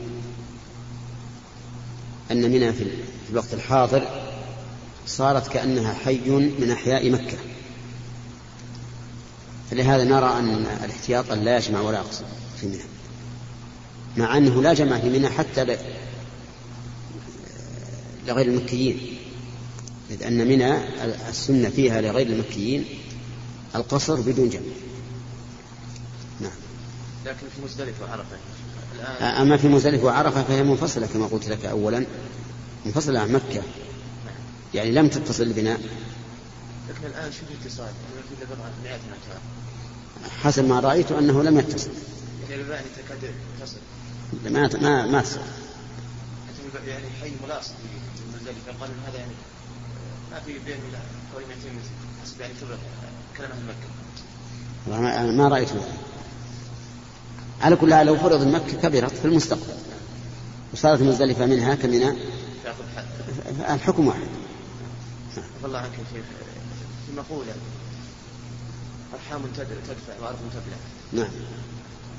أن 2.32 2.52
منى 2.52 2.74
في 2.74 2.88
الوقت 3.30 3.54
الحاضر 3.54 4.08
صارت 5.08 5.48
كأنها 5.48 5.94
حي 5.94 6.30
من 6.60 6.72
أحياء 6.72 7.12
مكة. 7.12 7.38
فلهذا 9.72 10.04
نرى 10.04 10.40
أن 10.40 10.66
الاحتياط 10.84 11.32
لا 11.32 11.58
يجمع 11.58 11.82
ولا 11.82 11.98
يقصر 11.98 12.26
في 12.62 12.68
منى. 12.68 12.97
مع 14.18 14.38
أنه 14.38 14.62
لا 14.62 14.74
جمع 14.74 15.00
في 15.00 15.10
منى 15.10 15.30
حتى 15.30 15.78
لغير 18.28 18.46
المكيين. 18.46 19.18
إذ 20.10 20.24
أن 20.24 20.48
منى 20.48 20.78
السنة 21.30 21.70
فيها 21.70 22.02
لغير 22.02 22.28
المكيين 22.28 22.86
القصر 23.76 24.22
بدون 24.22 24.50
جمع. 24.50 24.62
نعم. 26.42 26.52
لكن 27.26 27.48
في 27.56 27.62
مزدلفة 27.66 28.06
وعرفة. 28.06 28.38
الآن 28.96 29.24
أما 29.24 29.58
في 29.58 29.68
مزدلفة 29.68 30.06
وعرفة 30.06 30.44
فهي 30.44 30.64
منفصلة 30.64 31.08
كما 31.08 31.28
قلت 31.28 31.48
لك 31.48 31.66
أولا. 31.66 32.06
منفصلة 32.86 33.20
عن 33.20 33.32
مكة. 33.32 33.64
يعني 34.74 34.92
لم 34.92 35.08
تتصل 35.08 35.54
بنا. 35.54 35.78
لكن 36.90 37.08
الآن 37.08 37.32
شو 37.32 37.40
الاتصال؟ 37.52 37.90
حسب 40.42 40.66
ما 40.66 40.80
رأيت 40.80 41.12
أنه 41.12 41.44
لم 41.44 41.60
يتصل. 41.60 41.90
يعني 42.50 42.62
الآن 42.62 42.84
تكاد 42.98 43.32
تصل. 43.62 43.78
ما 44.34 44.70
ما 44.82 45.06
ما 45.06 45.22
تصل 45.22 45.40
يعني 46.88 47.06
حي 47.22 47.32
ملاصق 47.44 47.74
بمزدلفة 48.34 48.80
قالوا 48.80 48.96
هذا 49.08 49.18
يعني 49.18 49.32
ما 50.32 50.40
في 50.40 50.54
بين 50.54 50.78
حوالي 51.32 51.46
200 51.46 51.60
متر 51.60 51.90
حسب 52.24 52.42
يعني 52.42 52.54
كلام 53.38 53.52
أهل 53.52 53.64
مكة. 53.66 53.88
ما, 54.88 55.32
ما 55.32 55.48
رأيت 55.48 55.70
على 57.62 57.76
كل 57.76 57.94
حال 57.94 58.08
لو 58.08 58.18
فرض 58.18 58.48
مكة 58.48 58.82
كبرت 58.82 59.12
في 59.12 59.26
المستقبل. 59.26 59.74
وصارت 60.74 61.02
مزدلفة 61.02 61.46
منها 61.46 61.76
كمنى 61.76 62.14
الحكم 63.70 64.08
واحد. 64.08 64.28
الله 65.66 65.80
عنك 65.80 65.92
يا 65.92 66.04
شيخ 66.14 66.26
في 67.06 67.12
مقولة 67.18 67.54
أرحام 69.14 69.42
تدفع 69.58 70.22
وأرض 70.22 70.38
تبلع 70.54 70.78
نعم. 71.24 71.32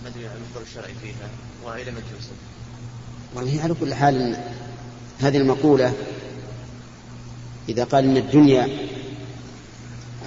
ما 0.03 0.09
أدري 0.09 0.27
عن 0.27 0.37
المصدر 0.37 0.63
الشرعي 0.71 0.95
فيها 1.03 1.29
وإلى 1.65 1.91
من 1.91 2.03
توصل 2.11 2.35
والله 3.35 3.63
على 3.63 3.75
كل 3.81 3.95
حال 3.95 4.37
هذه 5.21 5.37
المقولة 5.37 5.93
إذا 7.69 7.85
قال 7.85 8.05
إن 8.05 8.17
الدنيا 8.17 8.69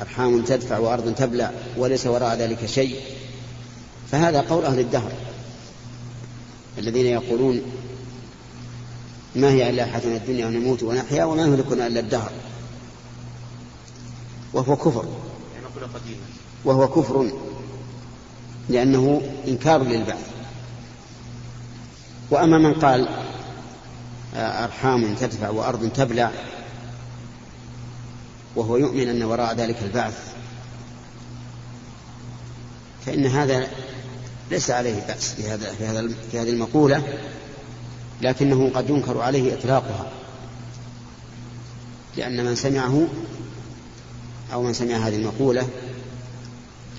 أرحام 0.02 0.44
تدفع 0.44 0.78
وأرض 0.78 1.16
تبلع 1.16 1.52
وليس 1.78 2.08
وراء 2.08 2.36
ذلك 2.36 2.66
شيء 2.66 2.96
فهذا 4.12 4.42
قول 4.42 4.66
أهل 4.66 4.80
الدهر 4.80 5.12
الذين 6.78 7.06
يقولون 7.06 7.62
ما 9.36 9.50
هي 9.52 9.70
إلا 9.70 9.86
حياتنا 9.86 10.16
الدنيا 10.16 10.46
ونموت 10.46 10.84
ونحيا 10.84 11.24
وما 11.24 11.42
يهلكنا 11.42 11.88
إلا 11.88 12.00
الدهر. 12.00 12.32
وهو 14.54 14.76
كفر. 14.76 15.06
وهو 16.66 16.88
كفر. 16.88 17.32
لأنه 18.70 19.22
إنكار 19.48 19.84
للبعث. 19.84 20.32
وأما 22.32 22.58
من 22.58 22.74
قال 22.74 23.10
أرحام 24.36 25.16
تدفع 25.16 25.50
وأرض 25.50 25.90
تبلع 25.90 26.32
وهو 28.56 28.78
يؤمن 28.78 29.10
أن 29.10 29.24
وراء 29.24 29.56
ذلك 29.56 29.84
البعث 29.84 30.34
فإن 33.06 33.26
هذا 33.26 33.68
ليس 34.52 34.72
عليه 34.72 35.08
بأس 35.08 35.34
في 35.34 35.50
هذا 35.50 35.74
في 35.74 35.86
هذا 35.86 36.10
في 36.32 36.40
هذه 36.40 36.50
المقولة 36.50 37.04
لكنه 38.22 38.72
قد 38.76 38.90
ينكر 38.90 39.22
عليه 39.22 39.54
إطلاقها. 39.54 40.12
لأن 42.18 42.46
من 42.46 42.56
سمعه 42.56 43.08
أو 44.54 44.64
من 44.64 44.74
سمع 44.74 44.96
هذه 44.96 45.16
المقولة 45.16 45.68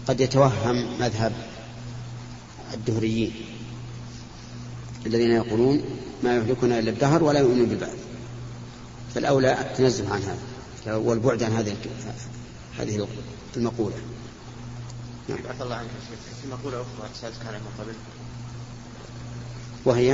قد 0.09 0.21
يتوهم 0.21 1.01
مذهب 1.01 1.33
الدهريين 2.75 3.33
الذين 5.07 5.31
يقولون 5.31 5.83
ما 6.23 6.37
يهلكنا 6.37 6.79
إلا 6.79 6.91
الدهر 6.91 7.25
ولا 7.25 7.41
يؤمنون 7.41 7.67
بالبعث. 7.67 7.99
فالأولى 9.15 9.61
التنزه 9.61 10.15
عن 10.15 10.23
هذا 10.23 10.97
والبعد 10.97 11.43
عن 11.43 11.53
هذه 11.53 11.77
هذه 12.79 13.09
المقولة. 13.57 13.97
نعم. 15.29 15.39
الله 15.61 15.77
عنك 15.77 15.89
في 16.43 16.49
مقولة 16.49 16.77
أخرى 16.77 17.09
سألتك 17.21 17.47
عنها 17.47 17.59
من 17.59 17.73
قبل. 17.79 17.95
وهي؟ 19.85 20.13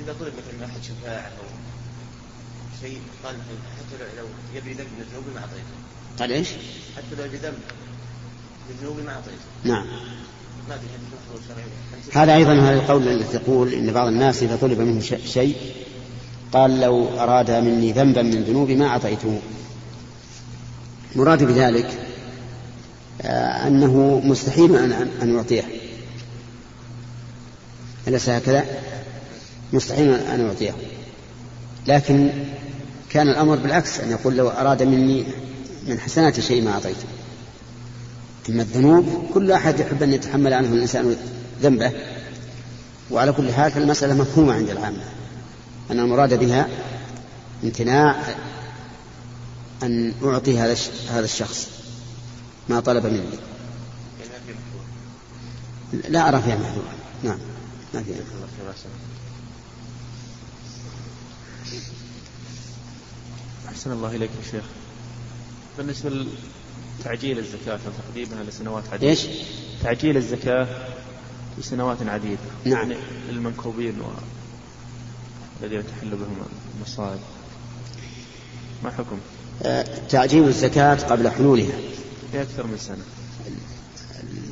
إذا 0.00 0.12
طلب 0.20 0.32
مثلا 0.32 0.66
أحد 0.66 0.82
شفاعة 0.82 1.28
أو 1.28 1.44
شيء 2.80 3.00
قال 3.24 3.36
حتى 3.76 4.16
لو 4.16 4.26
يبي 4.54 4.72
ذنب 4.72 4.86
من 4.86 5.00
الذنوب 5.00 5.24
ما 5.34 5.40
أعطيته. 5.40 5.76
قال 6.18 6.32
إيش؟ 6.32 6.48
حتى 6.96 7.16
لو 7.18 7.24
يبي 7.24 7.36
ذنب. 7.36 7.58
ما 9.06 9.12
أعطيته. 9.12 9.36
نعم. 9.64 9.86
ما 10.68 10.76
هذا 12.12 12.34
أيضا 12.34 12.52
هذا 12.52 12.74
القول 12.74 13.08
الذي 13.08 13.38
تقول 13.38 13.72
إن 13.72 13.92
بعض 13.92 14.08
الناس 14.08 14.42
إذا 14.42 14.56
طلب 14.56 14.80
منه 14.80 15.00
شيء 15.26 15.56
قال 16.52 16.80
لو 16.80 17.08
أراد 17.18 17.50
مني 17.50 17.92
ذنبا 17.92 18.22
من 18.22 18.42
ذنوبي 18.42 18.74
ما 18.74 18.86
أعطيته. 18.86 19.40
مراد 21.16 21.44
بذلك 21.44 22.06
آه، 23.22 23.66
أنه 23.66 24.22
مستحيل 24.24 24.76
أن 24.76 24.92
أن 25.22 25.34
يعطيه 25.34 25.64
أليس 28.08 28.28
هكذا؟ 28.28 28.64
مستحيل 29.72 30.14
أن 30.14 30.40
يعطيه 30.40 30.74
لكن 31.86 32.30
كان 33.10 33.28
الأمر 33.28 33.56
بالعكس 33.56 34.00
أن 34.00 34.10
يقول 34.10 34.36
لو 34.36 34.48
أراد 34.48 34.82
مني 34.82 35.24
من 35.86 36.00
حسنات 36.00 36.40
شيء 36.40 36.62
ما 36.62 36.70
أعطيته. 36.70 37.06
أما 38.48 38.62
الذنوب 38.62 39.30
كل 39.34 39.52
أحد 39.52 39.80
يحب 39.80 40.02
أن 40.02 40.12
يتحمل 40.12 40.52
عنه 40.52 40.68
الإنسان 40.68 41.16
ذنبه. 41.62 41.92
وعلى 43.10 43.32
كل 43.32 43.52
حال 43.52 43.72
فالمسألة 43.72 44.14
مفهومة 44.14 44.54
عند 44.54 44.70
العامة. 44.70 45.04
أن 45.90 46.00
المراد 46.00 46.34
بها 46.34 46.68
امتناع 47.64 48.16
أن 49.82 50.14
أعطي 50.24 50.58
هذا 50.58 50.76
هذا 51.10 51.24
الشخص 51.24 51.68
ما 52.68 52.80
طلب 52.80 53.06
مني. 53.06 53.38
لا 56.08 56.28
أرى 56.28 56.42
فيها 56.42 56.56
محذورا 56.56 56.92
نعم. 57.24 57.38
ما 57.94 58.02
فيها. 58.02 58.16
أحسن 63.68 63.92
الله 63.92 64.16
إليك 64.16 64.30
يا 64.30 64.50
شيخ. 64.50 64.64
بالنسبة 65.78 66.10
لتعجيل 67.00 67.38
الزكاة 67.38 67.78
وتقديمها 67.86 68.44
لسنوات 68.44 68.84
عديدة. 68.92 69.10
إيش؟ 69.10 69.26
تعجيل 69.82 70.16
الزكاة 70.16 70.68
لسنوات 71.58 71.96
عديدة. 72.06 72.38
نعم. 72.64 72.90
يعني 72.90 72.96
للمنكوبين 73.30 74.00
و... 74.00 74.04
الذين 75.62 75.82
تحل 75.82 76.10
بهم 76.10 76.36
المصائب. 76.76 77.18
ما 78.84 78.90
حكم؟ 78.90 79.18
آه، 79.62 79.86
تعجيل 80.08 80.44
الزكاة 80.44 80.94
قبل 80.94 81.30
حلولها. 81.30 81.78
لأكثر 82.34 82.66
من 82.66 82.78
سنة. 82.78 83.04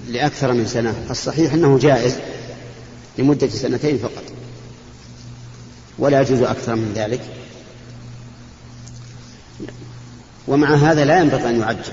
لأكثر 0.09 0.53
من 0.53 0.67
سنة. 0.67 1.07
الصحيح 1.11 1.53
أنه 1.53 1.79
جائز 1.79 2.19
لمدة 3.19 3.49
سنتين 3.49 3.99
فقط. 3.99 4.25
ولا 5.99 6.21
يجوز 6.21 6.43
أكثر 6.43 6.75
من 6.75 6.93
ذلك. 6.95 7.21
ومع 10.49 10.75
هذا 10.75 11.05
لا 11.05 11.21
ينبغي 11.21 11.51
أن 11.51 11.61
يعجل. 11.61 11.93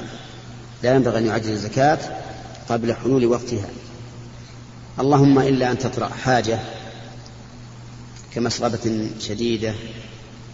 لا 0.83 0.95
ينبغي 0.95 1.17
أن 1.17 1.25
يعجل 1.25 1.51
الزكاة 1.51 1.99
قبل 2.69 2.93
حلول 2.93 3.25
وقتها. 3.25 3.69
اللهم 4.99 5.39
إلا 5.39 5.71
أن 5.71 5.77
تطرأ 5.77 6.07
حاجة 6.07 6.59
كمسغبة 8.33 9.09
شديدة 9.19 9.73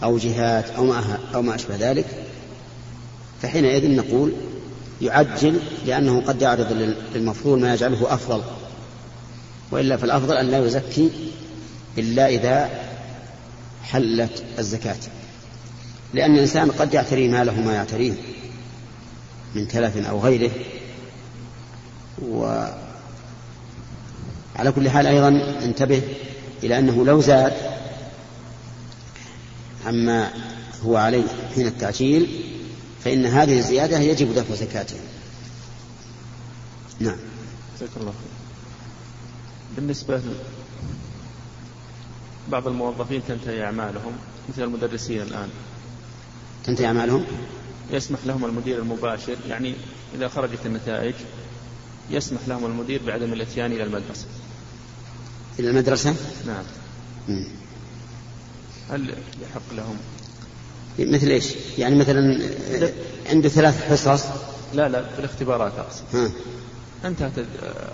أو 0.03 0.17
جهات 0.17 0.69
أو 0.69 0.85
ما, 0.85 1.19
أو 1.35 1.41
ما 1.41 1.55
أشبه 1.55 1.75
ذلك 1.75 2.05
فحينئذ 3.41 3.95
نقول 3.95 4.33
يعجل 5.01 5.59
لأنه 5.85 6.21
قد 6.21 6.41
يعرض 6.41 6.95
للمفضول 7.15 7.59
ما 7.59 7.73
يجعله 7.73 8.13
أفضل. 8.13 8.41
وإلا 9.71 9.97
فالأفضل 9.97 10.37
أن 10.37 10.45
لا 10.45 10.65
يزكي 10.65 11.11
إلا 11.97 12.27
إذا 12.27 12.69
حلت 13.83 14.43
الزكاة. 14.59 14.95
لأن 16.13 16.35
الإنسان 16.35 16.71
قد 16.71 16.93
يعتري 16.93 17.27
ماله 17.27 17.61
ما 17.61 17.73
يعتريه. 17.73 18.13
من 19.57 19.67
تلف 19.67 19.97
أو 19.97 20.19
غيره. 20.19 20.51
وعلى 22.21 22.71
كل 24.75 24.89
حال 24.89 25.07
أيضا 25.07 25.27
انتبه 25.63 26.01
إلى 26.63 26.79
أنه 26.79 27.05
لو 27.05 27.21
زاد 27.21 27.53
عما 29.85 30.33
هو 30.85 30.97
عليه 30.97 31.23
حين 31.55 31.67
التعجيل 31.67 32.43
فإن 33.03 33.25
هذه 33.25 33.59
الزيادة 33.59 33.99
يجب 33.99 34.35
دفع 34.35 34.55
زكاتها 34.55 34.99
نعم. 36.99 37.17
جزاك 37.77 37.89
الله 37.97 38.13
بالنسبة 39.75 40.21
بعض 42.51 42.67
الموظفين 42.67 43.21
تنتهي 43.27 43.63
أعمالهم 43.63 44.13
مثل 44.49 44.63
المدرسين 44.63 45.21
الآن. 45.21 45.49
تنتهي 46.63 46.85
أعمالهم؟ 46.85 47.25
يسمح 47.91 48.19
لهم 48.25 48.45
المدير 48.45 48.79
المباشر 48.79 49.35
يعني 49.49 49.75
إذا 50.15 50.27
خرجت 50.27 50.65
النتائج 50.65 51.15
يسمح 52.09 52.39
لهم 52.47 52.65
المدير 52.65 53.01
بعدم 53.07 53.33
الإتيان 53.33 53.71
إلى 53.71 53.83
المدرسة 53.83 54.25
إلى 55.59 55.69
المدرسة؟ 55.69 56.15
نعم 56.47 56.63
مم. 57.27 57.47
هل 58.89 59.13
يحق 59.41 59.73
لهم 59.73 59.97
مثل 60.99 61.27
إيش؟ 61.27 61.53
يعني 61.77 61.95
مثلا 61.95 62.49
عنده 63.29 63.49
ثلاث 63.49 63.83
حصص 63.83 64.25
لا 64.73 64.89
لا 64.89 65.03
في 65.03 65.19
الاختبارات 65.19 65.71
أقصد. 65.77 66.31
انتهت 67.05 67.31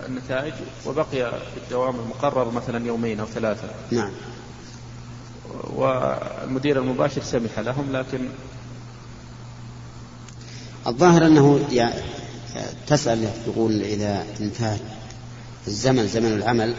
النتائج 0.07 0.53
وبقي 0.85 1.31
في 1.31 1.57
الدوام 1.63 1.99
المقرر 1.99 2.51
مثلا 2.51 2.87
يومين 2.87 3.19
أو 3.19 3.25
ثلاثة 3.25 3.67
نعم 3.91 4.11
والمدير 5.63 6.79
المباشر 6.81 7.21
سمح 7.21 7.59
لهم 7.59 7.91
لكن 7.91 8.19
الظاهر 10.87 11.25
أنه 11.25 11.59
يعني 11.71 12.01
تسأل 12.87 13.29
تقول 13.45 13.81
إذا 13.81 14.25
انتهى 14.41 14.77
الزمن 15.67 16.07
زمن 16.07 16.33
العمل 16.33 16.75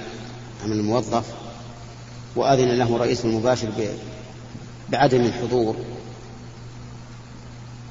عمل 0.65 0.77
الموظف 0.77 1.25
وأذن 2.37 2.69
له 2.69 2.97
رئيس 2.97 3.25
المباشر 3.25 3.69
بعدم 4.89 5.21
الحضور 5.21 5.77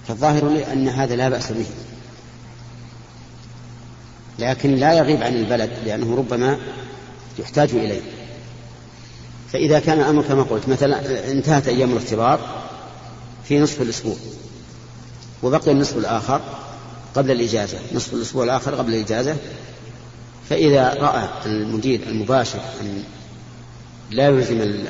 فالظاهر 0.07 0.49
لي 0.49 0.73
أن 0.73 0.87
هذا 0.87 1.15
لا 1.15 1.29
بأس 1.29 1.51
به. 1.51 1.65
لكن 4.39 4.75
لا 4.75 4.93
يغيب 4.93 5.23
عن 5.23 5.35
البلد 5.35 5.71
لأنه 5.85 6.15
ربما 6.15 6.57
يحتاج 7.39 7.69
إليه. 7.69 8.01
فإذا 9.51 9.79
كان 9.79 9.99
الأمر 9.99 10.21
كما 10.21 10.43
قلت 10.43 10.69
مثلا 10.69 11.31
انتهت 11.31 11.67
أيام 11.67 11.91
الاختبار 11.91 12.63
في 13.45 13.59
نصف 13.59 13.81
الأسبوع. 13.81 14.15
وبقي 15.43 15.71
النصف 15.71 15.97
الآخر 15.97 16.41
قبل 17.15 17.31
الإجازة 17.31 17.77
نصف 17.93 18.13
الأسبوع 18.13 18.43
الآخر 18.43 18.75
قبل 18.75 18.93
الإجازة. 18.93 19.35
فإذا 20.49 20.93
رأى 20.93 21.29
المدير 21.45 22.01
المباشر 22.07 22.59
أن 22.81 23.03
لا 24.11 24.27
يلزم 24.27 24.83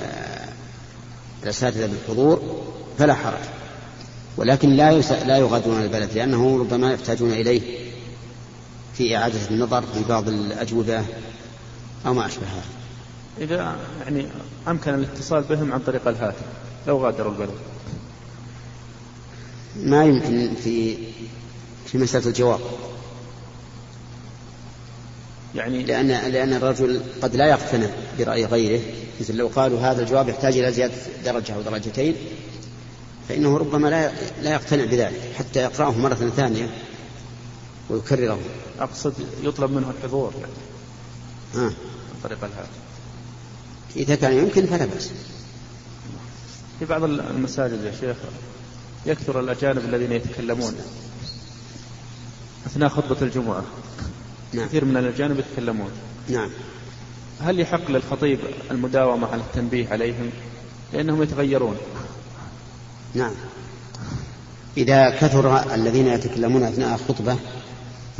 الأساتذة 1.43 1.85
بالحضور 1.85 2.63
فلا 2.97 3.13
حرج. 3.13 3.43
ولكن 4.37 4.69
لا 4.69 4.91
لا 5.01 5.37
يغادرون 5.37 5.81
البلد 5.81 6.09
لأنه 6.13 6.59
ربما 6.59 6.93
يحتاجون 6.93 7.31
إليه 7.31 7.61
في 8.93 9.17
إعادة 9.17 9.39
النظر 9.51 9.81
في 9.81 10.03
بعض 10.09 10.27
الأجوبة 10.27 11.05
أو 12.05 12.13
ما 12.13 12.25
أشبه 12.25 12.45
هذا 12.45 13.45
إذا 13.45 13.75
يعني 14.03 14.27
أمكن 14.67 14.93
الاتصال 14.93 15.43
بهم 15.43 15.73
عن 15.73 15.79
طريق 15.79 16.07
الهاتف 16.07 16.45
لو 16.87 17.05
غادروا 17.05 17.31
البلد. 17.31 17.57
ما 19.75 20.05
يمكن 20.05 20.55
في 20.63 20.97
في 21.85 21.97
مسألة 21.97 22.27
الجواب. 22.27 22.59
يعني 25.55 25.83
لأن 25.83 26.07
لأن 26.07 26.53
الرجل 26.53 27.01
قد 27.21 27.35
لا 27.35 27.45
يقتنع 27.45 27.87
برأي 28.19 28.45
غيره. 28.45 28.81
مثل 29.21 29.35
لو 29.35 29.47
قالوا 29.47 29.79
هذا 29.79 30.01
الجواب 30.01 30.29
يحتاج 30.29 30.57
إلى 30.57 30.71
زيادة 30.71 30.93
درجة 31.25 31.55
أو 31.55 31.61
درجتين 31.61 32.15
فإنه 33.29 33.57
ربما 33.57 33.87
لا 33.87 34.11
لا 34.41 34.51
يقتنع 34.51 34.85
بذلك 34.85 35.21
حتى 35.37 35.59
يقرأه 35.59 35.97
مرة 35.97 36.31
ثانية 36.35 36.69
ويكرره. 37.89 38.39
أقصد 38.79 39.13
يطلب 39.43 39.71
منه 39.71 39.89
الحضور 39.89 40.33
يعني. 40.39 40.53
آه. 41.55 41.69
عن 41.69 42.19
طريق 42.23 42.43
الهاتف. 42.43 42.69
إذا 43.95 44.15
كان 44.15 44.33
يمكن 44.33 44.65
فلا 44.65 44.85
بأس. 44.85 45.11
في 46.79 46.85
بعض 46.85 47.03
المساجد 47.03 47.83
يا 47.83 47.91
شيخ 47.99 48.17
يكثر 49.05 49.39
الأجانب 49.39 49.85
الذين 49.85 50.11
يتكلمون. 50.11 50.73
أثناء 52.65 52.89
خطبة 52.89 53.21
الجمعة 53.21 53.63
نعم. 54.53 54.65
كثير 54.65 54.85
من 54.85 54.97
الأجانب 54.97 55.39
يتكلمون. 55.39 55.91
نعم. 56.29 56.49
هل 57.41 57.59
يحق 57.59 57.91
للخطيب 57.91 58.39
المداومة 58.71 59.27
على 59.27 59.41
التنبيه 59.41 59.89
عليهم؟ 59.89 60.29
لأنهم 60.93 61.23
يتغيرون. 61.23 61.77
نعم. 63.13 63.31
إذا 64.77 65.09
كثر 65.09 65.73
الذين 65.73 66.07
يتكلمون 66.07 66.63
أثناء 66.63 66.95
الخطبة 66.95 67.37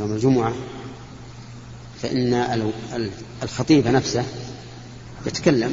يوم 0.00 0.12
الجمعة 0.12 0.52
فإن 2.02 2.34
الخطيب 3.42 3.88
نفسه 3.88 4.24
يتكلم. 5.26 5.72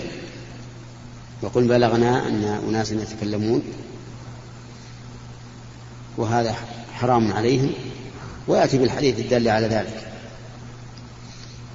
يقول 1.43 1.67
بلغنا 1.67 2.28
أن 2.28 2.43
أناسا 2.43 2.95
يتكلمون. 2.95 3.63
وهذا 6.17 6.56
حرام 6.93 7.34
عليهم 7.34 7.71
ويأتي 8.47 8.78
بالحديث 8.78 9.19
الدال 9.19 9.50
على 9.50 9.67
ذلك. 9.67 10.12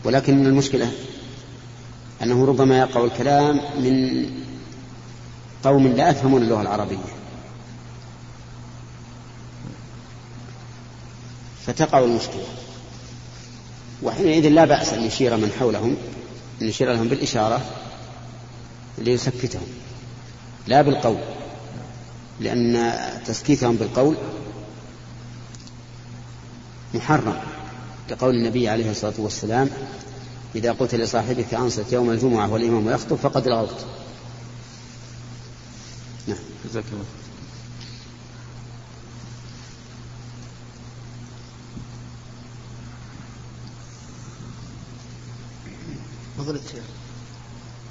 ولكن 0.04 0.46
المشكلة 0.46 0.92
أنه 2.22 2.46
ربما 2.46 2.78
يقع 2.78 3.04
الكلام 3.04 3.60
من 3.78 4.26
قوم 5.64 5.86
لا 5.86 6.10
يفهمون 6.10 6.42
اللغة 6.42 6.62
العربية. 6.62 6.96
فتقع 11.66 11.98
المشكلة. 11.98 12.44
وحينئذ 14.02 14.48
لا 14.48 14.64
بأس 14.64 14.92
أن 14.92 15.02
يشير 15.02 15.36
من 15.36 15.52
حولهم 15.58 15.96
أن 16.62 16.68
يشير 16.68 16.92
لهم 16.92 17.08
بالإشارة 17.08 17.60
ليسكتهم. 18.98 19.66
لا 20.66 20.82
بالقول. 20.82 21.35
لأن 22.40 22.92
تسكيتهم 23.26 23.76
بالقول 23.76 24.16
محرم 26.94 27.40
لقول 28.10 28.34
النبي 28.34 28.68
عليه 28.68 28.90
الصلاة 28.90 29.14
والسلام 29.18 29.70
إذا 30.54 30.72
قلت 30.72 30.94
لصاحبك 30.94 31.54
أنصت 31.54 31.92
يوم 31.92 32.10
الجمعة 32.10 32.52
والإمام 32.52 32.88
يخطب 32.88 33.16
فقد 33.16 33.48
لغوت 33.48 33.86
نعم. 36.26 36.38
جزاك 36.64 36.84
الله 36.92 37.04
فضيلة 46.38 46.60
الشيخ 46.64 46.84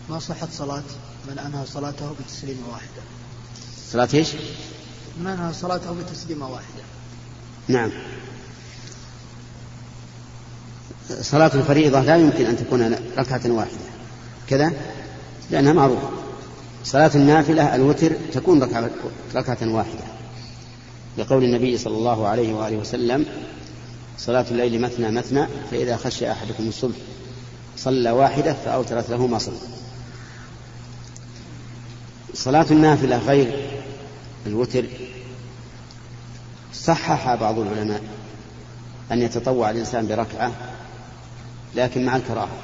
ما 0.09 0.19
صحت 0.19 0.49
صلاة 0.51 0.83
من 1.29 1.39
أنهى 1.39 1.65
صلاته 1.65 2.13
بتسليمة 2.19 2.69
واحدة؟ 2.71 3.01
صلاة 3.91 4.09
إيش؟ 4.13 4.27
من 5.19 5.27
أنهى 5.27 5.53
صلاته 5.53 5.93
بتسليمة 5.93 6.49
واحدة. 6.49 6.83
نعم. 7.67 7.91
صلاة 11.21 11.51
الفريضة 11.55 12.01
لا 12.01 12.17
يمكن 12.17 12.45
أن 12.45 12.57
تكون 12.57 12.95
ركعة 13.17 13.41
واحدة. 13.51 13.85
كذا؟ 14.49 14.73
لأنها 15.51 15.73
معروفة. 15.73 16.09
صلاة 16.83 17.11
النافلة 17.15 17.75
الوتر 17.75 18.11
تكون 18.33 18.63
ركعة, 18.63 18.89
ركعة 19.35 19.57
واحدة. 19.63 20.03
لقول 21.17 21.43
النبي 21.43 21.77
صلى 21.77 21.97
الله 21.97 22.27
عليه 22.27 22.53
وآله 22.53 22.77
وسلم 22.77 23.25
صلاة 24.17 24.45
الليل 24.51 24.81
مثنى 24.81 25.11
مثنى 25.11 25.47
فإذا 25.71 25.97
خشي 25.97 26.31
أحدكم 26.31 26.67
الصبح 26.67 26.95
صلى 27.77 28.11
واحدة 28.11 28.53
فأوترت 28.53 29.09
له 29.09 29.27
ما 29.27 29.39
صلى. 29.39 29.57
صلاة 32.35 32.65
النافلة 32.71 33.17
غير 33.17 33.69
الوتر. 34.45 34.85
صحح 36.73 37.35
بعض 37.35 37.59
العلماء 37.59 38.01
أن 39.11 39.21
يتطوع 39.21 39.69
الإنسان 39.69 40.07
بركعة 40.07 40.51
لكن 41.75 42.05
مع 42.05 42.15
الكراهة. 42.15 42.57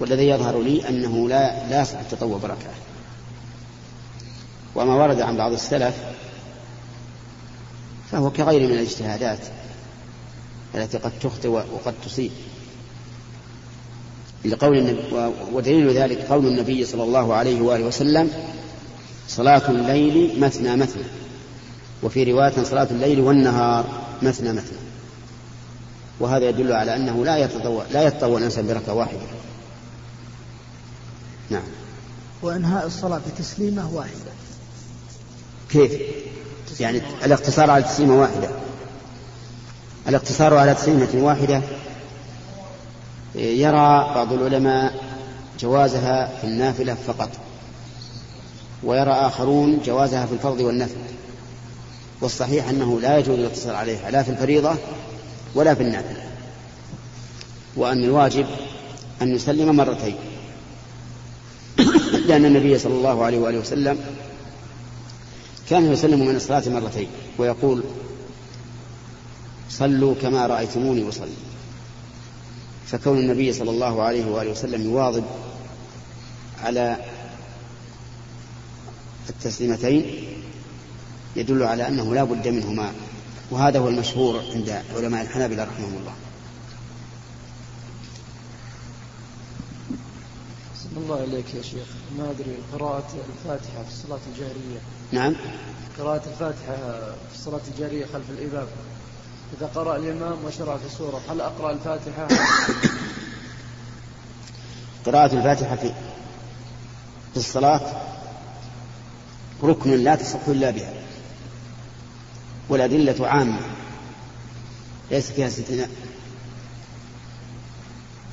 والذي 0.00 0.28
يظهر 0.28 0.62
لي 0.62 0.88
أنه 0.88 1.28
لا 1.28 1.68
لا 1.68 1.80
يصح 1.82 1.98
التطوع 1.98 2.38
بركعة. 2.38 2.74
وما 4.74 4.94
ورد 4.94 5.20
عن 5.20 5.36
بعض 5.36 5.52
السلف 5.52 5.94
فهو 8.10 8.30
كغير 8.30 8.60
من 8.68 8.74
الاجتهادات 8.74 9.38
التي 10.74 10.98
قد 10.98 11.12
تخطئ 11.20 11.48
وقد 11.48 11.94
تصيب. 12.04 12.30
لقول 14.44 14.78
النبي 14.78 15.32
ودليل 15.52 15.96
ذلك 15.96 16.18
قول 16.18 16.46
النبي 16.46 16.84
صلى 16.84 17.02
الله 17.02 17.34
عليه 17.34 17.60
وآله 17.60 17.84
وسلم 17.84 18.30
صلاة 19.28 19.70
الليل 19.70 20.40
مثنى 20.40 20.76
مثنى. 20.76 21.02
وفي 22.02 22.32
رواية 22.32 22.64
صلاة 22.64 22.88
الليل 22.90 23.20
والنهار 23.20 23.84
مثنى 24.22 24.52
مثنى. 24.52 24.78
وهذا 26.20 26.48
يدل 26.48 26.72
على 26.72 26.96
أنه 26.96 27.24
لا 27.24 27.36
يتطوع 27.36 27.84
لا 27.92 28.06
يتطوع 28.06 28.38
الإنسان 28.38 28.66
بركعة 28.66 28.94
واحدة. 28.94 29.20
نعم. 31.50 31.62
وإنهاء 32.42 32.86
الصلاة 32.86 33.20
بتسليمة 33.34 33.94
واحدة. 33.94 34.32
كيف؟ 35.70 35.92
يعني 36.80 37.02
الاقتصار 37.24 37.70
على 37.70 37.82
تسليمة 37.82 38.20
واحدة. 38.20 38.48
الاقتصار 40.08 40.54
على 40.54 40.74
تسليمة 40.74 41.08
واحدة 41.14 41.62
يرى 43.36 44.12
بعض 44.14 44.32
العلماء 44.32 44.94
جوازها 45.60 46.38
في 46.40 46.44
النافلة 46.46 46.96
فقط 47.06 47.30
ويرى 48.82 49.10
آخرون 49.10 49.80
جوازها 49.84 50.26
في 50.26 50.32
الفرض 50.32 50.60
والنفل. 50.60 50.96
والصحيح 52.20 52.68
أنه 52.68 53.00
لا 53.00 53.18
يجوز 53.18 53.38
الاقتصار 53.38 53.74
عليها 53.74 54.10
لا 54.10 54.22
في 54.22 54.30
الفريضة 54.30 54.74
ولا 55.54 55.74
في 55.74 55.82
النافلة. 55.82 56.22
وأن 57.76 58.04
الواجب 58.04 58.46
أن 59.22 59.34
يسلم 59.34 59.76
مرتين. 59.76 60.16
لأن 62.26 62.44
النبي 62.44 62.78
صلى 62.78 62.94
الله 62.94 63.24
عليه 63.24 63.38
وآله 63.38 63.58
وسلم 63.58 63.98
كان 65.70 65.92
يسلم 65.92 66.26
من 66.26 66.36
الصلاة 66.36 66.68
مرتين 66.68 67.08
ويقول 67.38 67.82
صلوا 69.70 70.14
كما 70.22 70.46
رأيتموني 70.46 71.08
أصلي. 71.08 71.45
فكون 72.86 73.18
النبي 73.18 73.52
صلى 73.52 73.70
الله 73.70 74.02
عليه 74.02 74.26
وآله 74.26 74.50
وسلم 74.50 74.82
يواظب 74.82 75.24
على 76.62 76.96
التسليمتين 79.28 80.26
يدل 81.36 81.62
على 81.62 81.88
أنه 81.88 82.14
لا 82.14 82.24
بد 82.24 82.48
منهما 82.48 82.92
وهذا 83.50 83.78
هو 83.78 83.88
المشهور 83.88 84.42
عند 84.54 84.82
علماء 84.96 85.22
الحنابلة 85.22 85.64
رحمهم 85.64 85.96
الله. 86.00 86.12
الله 90.96 91.20
عليك 91.20 91.54
يا 91.54 91.62
شيخ. 91.62 91.88
ما 92.18 92.30
أدري 92.30 92.56
قراءة 92.72 93.08
الفاتحة 93.28 93.82
في 93.82 93.88
الصلاة 93.88 94.18
الجهرية 94.32 94.80
نعم. 95.12 95.36
قراءة 95.98 96.22
الفاتحة 96.26 96.76
في 97.30 97.34
الصلاة 97.34 97.60
الجهرية 97.74 98.06
خلف 98.06 98.30
الإمام 98.30 98.66
إذا 99.58 99.66
قرأ 99.74 99.96
الإمام 99.96 100.44
وشرع 100.44 100.76
في 100.76 100.86
السورة 100.86 101.20
هل 101.30 101.40
أقرأ 101.40 101.72
الفاتحة؟ 101.72 102.28
قراءة 105.06 105.34
الفاتحة 105.34 105.76
في 105.76 105.92
في 107.32 107.36
الصلاة 107.36 107.80
ركن 109.62 109.90
لا 109.90 110.14
تصح 110.14 110.48
إلا 110.48 110.70
بها 110.70 110.92
والأدلة 112.68 113.28
عامة 113.28 113.60
ليس 115.10 115.30
فيها 115.30 115.46
استثناء 115.46 115.90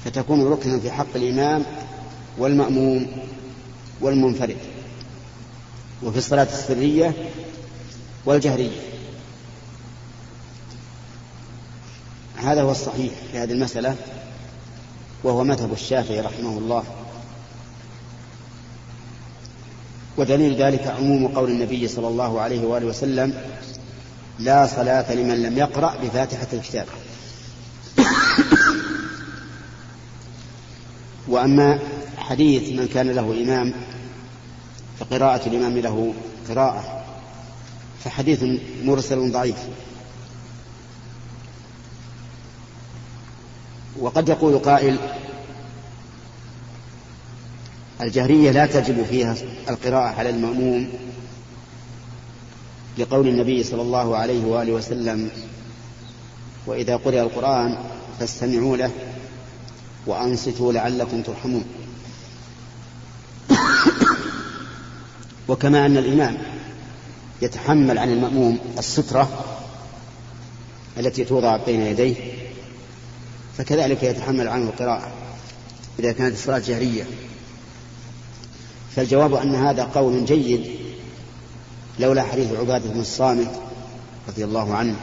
فتكون 0.06 0.48
ركنا 0.48 0.80
في 0.80 0.92
حق 0.92 1.16
الإمام 1.16 1.66
والمأموم 2.38 3.12
والمنفرد 4.02 4.58
وفي 6.04 6.18
الصلاة 6.18 6.44
السرية 6.44 7.14
والجهرية. 8.26 8.93
هذا 12.44 12.62
هو 12.62 12.72
الصحيح 12.72 13.12
في 13.32 13.38
هذه 13.38 13.52
المسألة 13.52 13.96
وهو 15.24 15.44
مذهب 15.44 15.74
الشافعي 15.74 16.20
رحمه 16.20 16.58
الله. 16.58 16.84
ودليل 20.18 20.62
ذلك 20.62 20.88
عموم 20.88 21.28
قول 21.28 21.50
النبي 21.50 21.88
صلى 21.88 22.08
الله 22.08 22.42
عليه 22.42 22.66
وآله 22.66 22.86
وسلم 22.86 23.34
لا 24.40 24.68
صلاة 24.68 25.14
لمن 25.14 25.44
لم 25.44 25.58
يقرأ 25.58 25.96
بفاتحة 26.04 26.48
الكتاب. 26.54 26.86
وأما 31.28 31.80
حديث 32.18 32.80
من 32.80 32.88
كان 32.88 33.12
له 33.12 33.44
إمام 33.44 33.74
فقراءة 35.00 35.48
الإمام 35.48 35.78
له 35.78 36.14
قراءة 36.50 37.04
فحديث 38.04 38.44
مرسل 38.84 39.32
ضعيف. 39.32 39.58
وقد 44.00 44.30
يقول 44.30 44.60
قائل 44.60 44.98
الجهرية 48.02 48.52
لا 48.52 48.66
تجب 48.66 49.04
فيها 49.04 49.36
القراءة 49.70 50.16
على 50.16 50.30
المأموم 50.30 50.90
لقول 52.98 53.28
النبي 53.28 53.64
صلى 53.64 53.82
الله 53.82 54.18
عليه 54.18 54.46
وآله 54.46 54.74
وسلم 54.74 55.30
وإذا 56.66 56.96
قرأ 56.96 57.22
القرآن 57.22 57.78
فاستمعوا 58.20 58.78
له 58.78 58.92
وأنصتوا 60.08 60.74
لعلكم 60.74 61.22
ترحمون. 61.22 61.64
وكما 65.48 65.86
أن 65.86 65.98
الإمام 65.98 66.38
يتحمل 67.42 67.98
عن 67.98 68.12
المأموم 68.12 68.60
السترة 68.78 69.46
التي 70.98 71.24
توضع 71.24 71.58
بين 71.58 71.82
يديه 71.82 72.16
فكذلك 73.58 74.04
يتحمل 74.04 74.48
عنه 74.48 74.70
القراءة 74.70 75.12
إذا 76.00 76.12
كانت 76.12 76.34
الصلاة 76.34 76.60
جهرية 76.60 77.04
فالجواب 78.96 79.34
أن 79.34 79.56
هذا 79.56 79.84
قول 79.84 80.26
جيد 80.26 80.72
لولا 82.00 82.24
حديث 82.24 82.52
عبادة 82.52 82.90
بن 82.90 83.00
الصامت 83.00 83.52
رضي 84.28 84.44
الله 84.44 84.76
عنه 84.76 84.96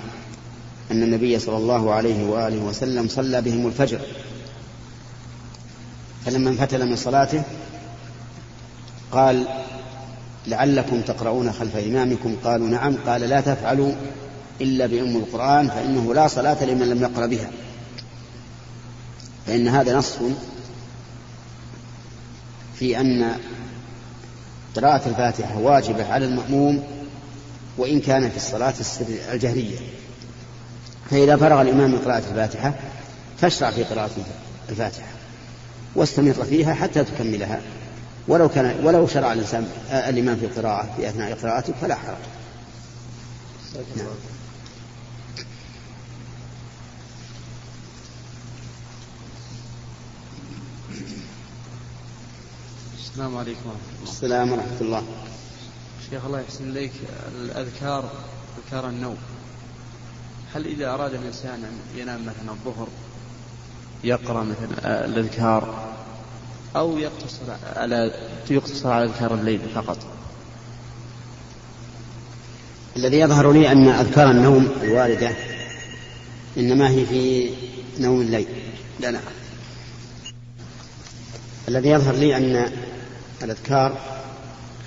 أن 0.90 1.02
النبي 1.02 1.38
صلى 1.38 1.56
الله 1.56 1.92
عليه 1.92 2.24
وآله 2.24 2.58
وسلم 2.58 3.08
صلى 3.08 3.40
بهم 3.40 3.66
الفجر. 3.66 4.00
فلما 6.26 6.50
انفتل 6.50 6.86
من 6.86 6.96
صلاته 6.96 7.42
قال 9.12 9.46
لعلكم 10.46 11.00
تقرؤون 11.00 11.52
خلف 11.52 11.76
إمامكم؟ 11.76 12.36
قالوا 12.44 12.68
نعم. 12.68 12.96
قال 13.06 13.20
لا 13.20 13.40
تفعلوا 13.40 13.92
إلا 14.60 14.86
بأم 14.86 15.16
القرآن 15.16 15.68
فإنه 15.68 16.14
لا 16.14 16.28
صلاة 16.28 16.64
لمن 16.64 16.90
لم 16.90 17.02
يقرأ 17.02 17.26
بها. 17.26 17.50
فإن 19.46 19.68
هذا 19.68 19.96
نص 19.96 20.18
في 22.74 23.00
أن 23.00 23.36
قراءة 24.76 25.08
الفاتحة 25.08 25.58
واجبة 25.58 26.12
على 26.12 26.24
المأموم 26.24 26.84
وإن 27.78 28.00
كان 28.00 28.30
في 28.30 28.36
الصلاة 28.36 28.74
الجهرية 29.32 29.78
فإذا 31.10 31.36
فرغ 31.36 31.62
الإمام 31.62 31.90
من 31.90 31.98
قراءة 31.98 32.22
الفاتحة 32.30 32.74
فاشرع 33.38 33.70
في 33.70 33.84
قراءة 33.84 34.10
الفاتحة 34.68 35.06
واستمر 35.94 36.32
فيها 36.32 36.74
حتى 36.74 37.04
تكملها 37.04 37.60
ولو 38.28 38.48
كان 38.48 38.86
ولو 38.86 39.06
شرع 39.06 39.32
الإنسان 39.32 39.68
الإمام 39.92 40.36
في 40.36 40.44
القراءة 40.44 40.94
في 40.96 41.08
أثناء 41.08 41.34
قراءته 41.34 41.72
فلا 41.80 41.94
حرج. 41.94 42.16
نعم. 43.96 44.06
السلام 52.98 53.36
عليكم. 53.36 53.66
ورحمة 53.66 53.98
الله 54.00 54.12
السلام 54.12 54.52
ورحمة 54.52 54.80
الله. 54.80 55.02
شيخ 56.10 56.24
الله 56.24 56.40
يحسن 56.40 56.70
إليك. 56.70 56.92
الأذكار 57.34 58.10
أذكار 58.58 58.88
النوم. 58.88 59.16
هل 60.54 60.66
إذا 60.66 60.94
أراد 60.94 61.14
الإنسان 61.14 61.64
أن 61.64 62.00
ينام 62.00 62.20
مثلا 62.20 62.50
الظهر 62.50 62.88
يقرأ 64.04 64.44
مثلا 64.44 65.04
الأذكار 65.04 65.92
أو 66.76 66.98
يقتصر 66.98 67.52
على 67.76 68.12
يقتصر 68.50 68.90
على 68.90 69.04
أذكار 69.04 69.34
الليل 69.34 69.60
فقط؟ 69.74 69.98
الذي 72.96 73.16
يظهر 73.16 73.52
لي 73.52 73.72
أن 73.72 73.88
أذكار 73.88 74.30
النوم 74.30 74.68
الواردة 74.82 75.30
إنما 76.56 76.88
هي 76.88 77.06
في 77.06 77.50
نوم 77.98 78.20
الليل. 78.20 78.48
لا 79.00 79.10
لا. 79.10 79.20
الذي 81.68 81.88
يظهر 81.88 82.14
لي 82.14 82.36
أن 82.36 82.72
الأذكار 83.42 83.98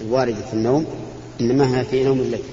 الواردة 0.01 0.45
في 0.45 0.53
النوم 0.53 0.85
إنما 1.41 1.79
هي 1.79 1.85
في 1.85 2.03
نوم 2.03 2.19
الليل 2.19 2.43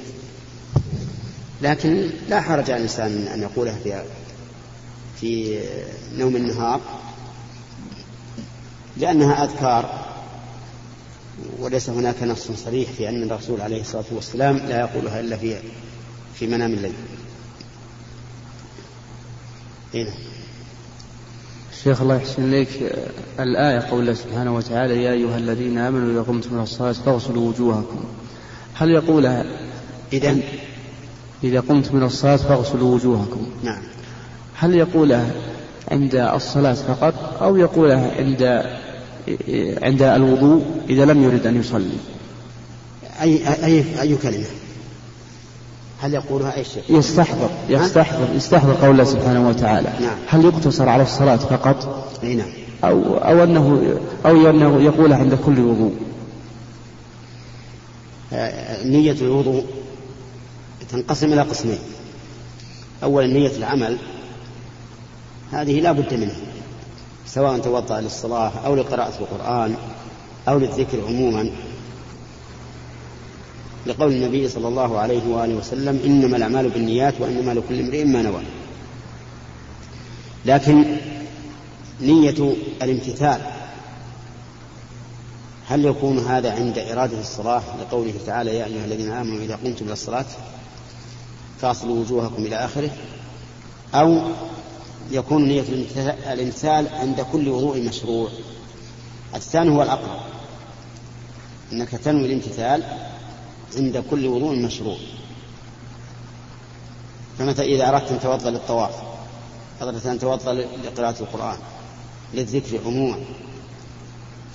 لكن 1.62 2.10
لا 2.28 2.40
حرج 2.40 2.70
على 2.70 2.76
الإنسان 2.76 3.26
أن 3.26 3.42
يقولها 3.42 3.78
في 3.84 4.02
في 5.20 5.60
نوم 6.16 6.36
النهار 6.36 6.80
لأنها 8.96 9.44
أذكار 9.44 10.10
وليس 11.58 11.90
هناك 11.90 12.22
نص 12.22 12.52
صريح 12.52 12.90
في 12.90 13.08
أن 13.08 13.22
الرسول 13.22 13.60
عليه 13.60 13.80
الصلاة 13.80 14.04
والسلام 14.10 14.56
لا 14.56 14.80
يقولها 14.80 15.20
إلا 15.20 15.36
في 15.36 15.56
في 16.34 16.46
منام 16.46 16.74
الليل. 16.74 16.92
هنا. 19.94 20.12
شيخ 21.84 22.02
الله 22.02 22.16
يحسن 22.16 22.44
إليك 22.44 22.68
الآية 23.40 23.78
قول 23.78 24.00
الله 24.00 24.14
سبحانه 24.14 24.56
وتعالى 24.56 25.02
يا 25.02 25.12
أيها 25.12 25.36
الذين 25.36 25.78
آمنوا 25.78 26.12
إذا 26.12 26.22
قمتم 26.22 26.54
إلى 26.54 26.62
الصلاة 26.62 26.92
فاغسلوا 26.92 27.48
وجوهكم. 27.48 28.04
هل 28.74 28.90
يقولها 28.90 29.44
إذا 30.12 30.36
إذا 31.44 31.60
قمتم 31.60 31.98
إلى 31.98 32.06
الصلاة 32.06 32.36
فاغسلوا 32.36 32.94
وجوهكم. 32.94 33.46
نعم. 33.64 33.82
هل 34.54 34.74
يقولها 34.74 35.30
عند 35.90 36.14
الصلاة 36.14 36.72
فقط 36.72 37.42
أو 37.42 37.56
يقولها 37.56 38.10
عند 38.18 38.42
عند 39.82 40.02
الوضوء 40.02 40.64
إذا 40.88 41.04
لم 41.04 41.22
يرد 41.22 41.46
أن 41.46 41.60
يصلي؟ 41.60 41.98
أي 43.20 43.48
أي 43.64 44.00
أي 44.00 44.16
كلمة؟ 44.16 44.46
هل 46.00 46.14
يقولها 46.14 46.56
أي 46.56 46.64
شيء؟ 46.64 46.82
يستحضر 46.88 47.50
يستحضر 47.68 48.28
يستحضر 48.34 48.74
قول 48.74 48.90
الله 48.90 49.04
سبحانه 49.04 49.48
وتعالى. 49.48 49.88
نعم. 50.00 50.16
هل 50.28 50.44
يقتصر 50.44 50.88
على 50.88 51.02
الصلاة 51.02 51.36
فقط؟ 51.36 52.08
أي 52.22 52.34
نعم. 52.34 52.48
أو 52.84 53.14
أو 53.14 53.44
أنه 53.44 53.96
أو 54.26 54.50
أنه 54.50 54.82
يقولها 54.82 55.18
عند 55.18 55.34
كل 55.34 55.60
وضوء؟ 55.60 55.94
نية 58.84 59.16
الوضوء 59.20 59.64
تنقسم 60.88 61.32
إلى 61.32 61.42
قسمين. 61.42 61.78
أولا 63.02 63.26
نية 63.26 63.56
العمل 63.56 63.98
هذه 65.52 65.80
لا 65.80 65.92
بد 65.92 66.14
منها 66.14 66.36
سواء 67.26 67.58
توضأ 67.58 68.00
للصلاة 68.00 68.52
أو 68.66 68.74
لقراءة 68.74 69.12
القرآن 69.20 69.74
أو 70.48 70.58
للذكر 70.58 70.98
عموما. 71.08 71.50
لقول 73.86 74.12
النبي 74.12 74.48
صلى 74.48 74.68
الله 74.68 74.98
عليه 74.98 75.28
وآله 75.28 75.54
وسلم 75.54 76.00
إنما 76.04 76.36
الأعمال 76.36 76.68
بالنيات 76.68 77.14
وإنما 77.20 77.52
لكل 77.52 77.80
امرئ 77.80 78.04
ما 78.04 78.22
نوى. 78.22 78.42
لكن 80.44 80.96
نية 82.00 82.54
الامتثال 82.82 83.40
هل 85.66 85.84
يكون 85.84 86.18
هذا 86.18 86.52
عند 86.52 86.78
إرادة 86.78 87.20
الصلاة 87.20 87.62
لقوله 87.80 88.14
تعالى 88.26 88.56
يا 88.56 88.66
أيها 88.66 88.84
الذين 88.84 89.10
آمنوا 89.10 89.38
إذا 89.38 89.56
قمتم 89.56 89.84
إلى 89.84 89.92
الصلاة 89.92 90.26
فاصلوا 91.60 92.00
وجوهكم 92.00 92.42
إلى 92.42 92.56
آخره؟ 92.56 92.90
أو 93.94 94.20
يكون 95.10 95.48
نية 95.48 95.64
الامتثال 96.32 96.88
عند 96.88 97.20
كل 97.32 97.48
وضوء 97.48 97.82
مشروع؟ 97.82 98.28
الثاني 99.34 99.70
هو 99.70 99.82
الأقرب 99.82 100.20
أنك 101.72 101.88
تنوي 101.88 102.26
الامتثال 102.26 102.84
عند 103.76 104.04
كل 104.10 104.26
وضوء 104.26 104.56
مشروع. 104.56 104.96
فمثلا 107.38 107.64
إذا 107.64 107.88
أردت 107.88 108.12
أن 108.12 108.20
توضأ 108.20 108.50
للطواف 108.50 108.94
أردت 109.82 110.06
أن 110.06 110.18
توضأ 110.18 110.52
لقراءة 110.84 111.20
القرآن 111.20 111.58
للذكر 112.34 112.80
عموما 112.86 113.18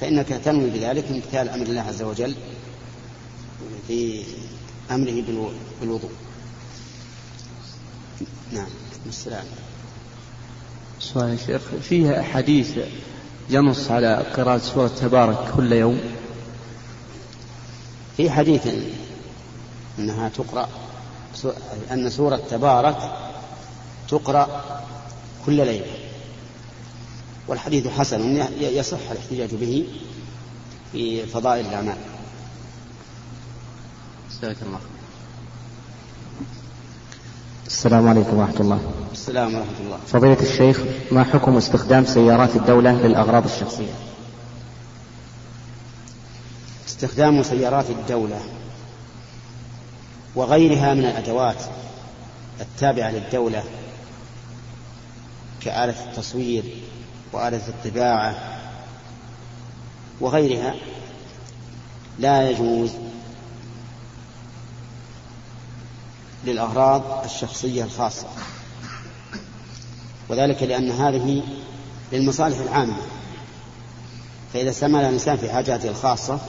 فإنك 0.02 0.28
تنوي 0.28 0.70
بذلك 0.70 1.06
امتثال 1.12 1.50
أمر 1.50 1.66
الله 1.66 1.82
عز 1.82 2.02
وجل 2.02 2.36
في 3.88 4.24
أمره 4.92 5.24
بالوضوء. 5.82 6.12
نعم 8.54 8.68
السلام. 9.08 9.46
سؤال 11.00 11.40
شيخ 11.46 11.62
فيها 11.82 12.22
حديث 12.22 12.78
ينص 13.50 13.92
على 13.92 14.16
قراءة 14.36 14.58
سورة 14.58 14.88
تبارك 14.88 15.52
كل 15.58 15.74
يوم؟ 15.74 16.00
في 18.18 18.30
حديث 18.30 18.68
أنها 20.00 20.30
تقرأ 20.30 20.70
أن 21.92 22.10
سورة 22.10 22.42
تبارك 22.52 22.98
تقرأ 24.10 24.48
كل 25.46 25.54
ليلة. 25.54 25.86
والحديث 27.48 27.88
حسن 27.88 28.48
يصح 28.60 29.12
الاحتجاج 29.12 29.56
به 29.56 29.88
في 30.92 31.26
فضائل 31.26 31.66
الأعمال. 31.66 31.98
جزاك 34.32 34.58
الله 34.62 34.80
السلام 37.68 38.08
عليكم 38.08 38.38
ورحمة 38.38 38.60
الله. 38.60 38.80
السلام 39.12 39.56
ورحمة 39.56 39.80
الله. 39.80 39.98
فضيلة 40.08 40.42
الشيخ 40.42 40.80
ما 41.12 41.24
حكم 41.24 41.58
استخدام 41.58 42.06
سيارات 42.06 42.56
الدولة 42.56 42.92
للأغراض 42.92 43.46
الشخصية؟ 43.46 43.94
استخدام 46.88 47.44
سيارات 47.44 47.90
الدولة 47.90 48.40
وغيرها 50.36 50.94
من 50.94 51.06
الأدوات 51.06 51.64
التابعة 52.62 53.12
للدولة 53.12 53.64
كآلة 55.62 56.06
التصوير 56.06 56.64
وآلة 57.34 57.68
الطباعة 57.68 58.36
وغيرها 60.20 60.76
لا 62.20 62.50
يجوز 62.50 62.92
للأغراض 66.46 67.24
الشخصية 67.26 67.84
الخاصة. 67.84 68.28
وذلك 70.30 70.64
لأن 70.64 70.92
هذه 70.92 71.44
للمصالح 72.12 72.58
العامة. 72.58 72.98
فإذا 74.54 74.70
استعمل 74.70 75.00
الإنسان 75.00 75.38
في 75.38 75.52
حاجاته 75.52 75.90
الخاصة 75.90 76.40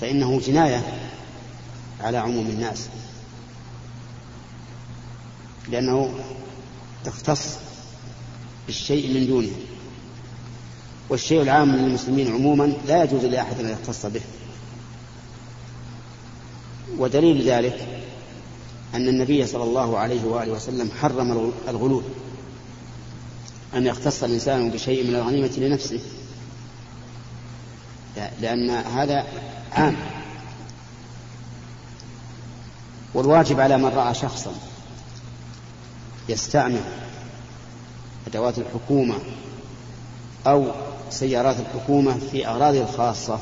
فإنه 0.00 0.40
جناية 0.40 0.82
على 2.02 2.18
عموم 2.18 2.46
الناس. 2.46 2.88
لأنه 5.68 6.14
تختص 7.04 7.56
بالشيء 8.66 9.14
من 9.14 9.26
دونه. 9.26 9.52
والشيء 11.08 11.42
العام 11.42 11.76
للمسلمين 11.76 12.32
عموما 12.32 12.72
لا 12.86 13.04
يجوز 13.04 13.24
لأحد 13.24 13.60
أن 13.60 13.68
يختص 13.68 14.06
به. 14.06 14.20
ودليل 16.98 17.48
ذلك 17.48 17.88
أن 18.94 19.08
النبي 19.08 19.46
صلى 19.46 19.64
الله 19.64 19.98
عليه 19.98 20.24
وآله 20.24 20.52
وسلم 20.52 20.90
حرم 21.00 21.52
الغلول 21.68 22.02
أن 23.74 23.86
يختص 23.86 24.22
الإنسان 24.22 24.70
بشيء 24.70 25.06
من 25.06 25.14
الغنيمة 25.14 25.52
لنفسه. 25.58 26.00
لأن 28.40 28.70
هذا 28.70 29.26
عام. 29.72 29.96
والواجب 33.14 33.60
على 33.60 33.76
من 33.76 33.88
رأى 33.88 34.14
شخصا 34.14 34.52
يستعمل 36.28 36.80
أدوات 38.26 38.58
الحكومة 38.58 39.14
أو 40.46 40.66
سيارات 41.10 41.56
الحكومة 41.60 42.18
في 42.30 42.48
أغراضه 42.48 42.82
الخاصة 42.82 43.38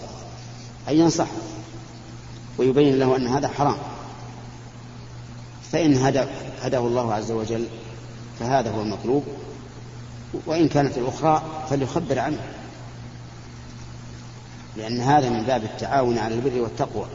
أن 0.89 0.95
ينصحه 0.97 1.37
ويبين 2.59 2.99
له 2.99 3.16
أن 3.16 3.27
هذا 3.27 3.49
حرام. 3.49 3.77
فإن 5.73 5.97
هدى 5.97 6.25
هداه 6.62 6.79
الله 6.79 7.14
عز 7.14 7.31
وجل 7.31 7.66
فهذا 8.41 8.71
هو 8.71 8.81
المطلوب 8.81 9.25
وإن 10.47 10.68
كانت 10.68 10.99
الأخرى 10.99 11.43
فليخبر 11.71 12.18
عنه 12.18 12.39
لأن 14.77 15.01
هذا 15.01 15.31
من 15.31 15.43
باب 15.43 15.64
التعاون 15.64 16.18
على 16.18 16.35
البر 16.35 16.61
والتقوى. 16.61 17.07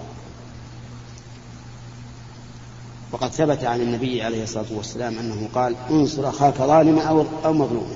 وقد 3.12 3.32
ثبت 3.32 3.64
عن 3.64 3.82
النبي 3.82 4.22
عليه 4.22 4.44
الصلاة 4.44 4.66
والسلام 4.72 5.20
أنه 5.20 5.50
قال 5.56 5.76
انصر 5.90 6.30
أخاك 6.30 6.58
ظالما 6.58 7.02
أو 7.02 7.26
أو 7.46 7.54
مظلوما. 7.54 7.96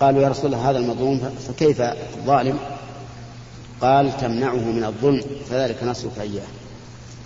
قالوا 0.00 0.22
يا 0.22 0.28
رسول 0.28 0.46
الله 0.46 0.70
هذا 0.70 0.78
المظلوم 0.78 1.30
فكيف 1.48 1.80
الظالم؟ 1.80 2.58
قال 3.80 4.16
تمنعه 4.16 4.54
من 4.56 4.84
الظلم 4.84 5.22
فذلك 5.50 5.84
نصرك 5.84 6.18
إياه. 6.20 6.46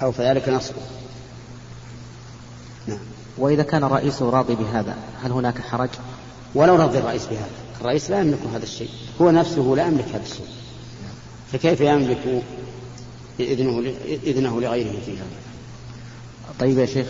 أو 0.02 0.12
فذلك 0.12 0.48
نصره 0.48 0.82
نعم. 2.86 2.98
وإذا 3.38 3.62
كان 3.62 3.84
رئيسه 3.84 4.30
راضي 4.30 4.54
بهذا 4.54 4.96
هل 5.22 5.32
هناك 5.32 5.60
حرج؟ 5.60 5.90
ولو 6.54 6.74
رضي 6.74 6.98
الرئيس 6.98 7.26
بهذا 7.26 7.50
الرئيس 7.80 8.10
لا 8.10 8.20
يملك 8.20 8.38
هذا 8.54 8.62
الشيء. 8.62 8.90
هو 9.20 9.30
نفسه 9.30 9.74
لا 9.76 9.86
يملك 9.86 10.08
هذا 10.14 10.22
الشيء. 10.22 10.46
فكيف 11.52 11.80
يملك 11.80 12.42
إذنه, 13.40 13.92
إذنه 14.26 14.60
لغيره 14.60 14.96
في 15.06 15.12
هذا؟ 15.12 15.51
طيب 16.60 16.78
يا 16.78 16.86
شيخ 16.86 17.06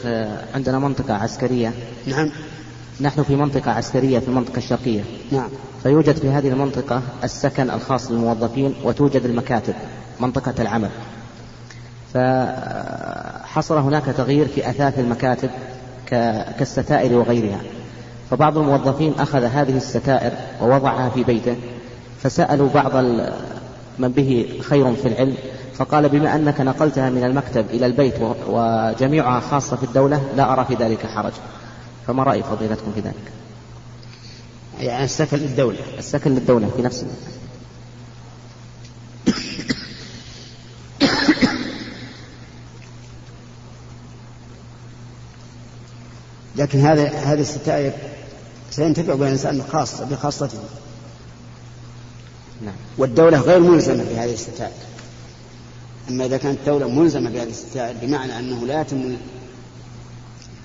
عندنا 0.54 0.78
منطقة 0.78 1.14
عسكرية. 1.14 1.72
نعم. 2.06 2.30
نحن 3.00 3.22
في 3.22 3.36
منطقة 3.36 3.70
عسكرية 3.70 4.18
في 4.18 4.28
المنطقة 4.28 4.58
الشرقية. 4.58 5.04
نعم. 5.32 5.48
فيوجد 5.82 6.16
في 6.16 6.28
هذه 6.28 6.48
المنطقة 6.48 7.02
السكن 7.24 7.70
الخاص 7.70 8.10
للموظفين 8.10 8.74
وتوجد 8.84 9.24
المكاتب 9.24 9.74
منطقة 10.20 10.54
العمل. 10.58 10.90
فحصل 12.14 13.78
هناك 13.78 14.04
تغيير 14.04 14.48
في 14.48 14.70
أثاث 14.70 14.98
المكاتب 14.98 15.50
كالستائر 16.58 17.14
وغيرها. 17.14 17.60
فبعض 18.30 18.58
الموظفين 18.58 19.12
أخذ 19.18 19.44
هذه 19.44 19.76
الستائر 19.76 20.32
ووضعها 20.62 21.08
في 21.08 21.24
بيته 21.24 21.56
فسألوا 22.22 22.68
بعض 22.68 22.96
من 23.98 24.08
به 24.08 24.60
خير 24.60 24.94
في 24.94 25.08
العلم 25.08 25.34
فقال 25.74 26.08
بما 26.08 26.36
أنك 26.36 26.60
نقلتها 26.60 27.10
من 27.10 27.24
المكتب 27.24 27.66
إلى 27.70 27.86
البيت 27.86 28.14
وجميعها 28.46 29.40
خاصة 29.40 29.76
في 29.76 29.84
الدولة 29.84 30.22
لا 30.36 30.52
أرى 30.52 30.64
في 30.64 30.74
ذلك 30.74 31.06
حرج. 31.06 31.32
فما 32.06 32.22
رأي 32.22 32.42
فضيلتكم 32.42 32.92
في 32.94 33.00
ذلك؟ 33.00 33.32
يعني 34.80 35.04
السكن 35.04 35.36
للدولة. 35.36 35.78
السكن 35.98 36.34
للدولة 36.34 36.70
في 36.76 36.82
نفس 36.82 37.04
لكن 46.56 46.80
هذا 46.80 47.08
هذه 47.08 47.40
الستائر 47.40 47.92
سينتفع 48.70 49.14
بها 49.14 49.26
الإنسان 49.26 49.62
خاصة 49.72 50.04
بخاصته. 50.04 50.58
نعم. 52.64 52.74
والدولة 52.98 53.38
غير 53.40 53.60
ملزمة 53.60 54.04
بهذه 54.04 54.32
الستائر. 54.32 54.91
أما 56.08 56.24
إذا 56.26 56.36
كانت 56.36 56.58
الدولة 56.58 56.88
ملزمة 56.88 57.30
بهذه 57.30 57.48
الستائر 57.48 57.96
بمعنى 58.02 58.38
أنه 58.38 58.66
لا 58.66 58.80
يتم 58.80 59.16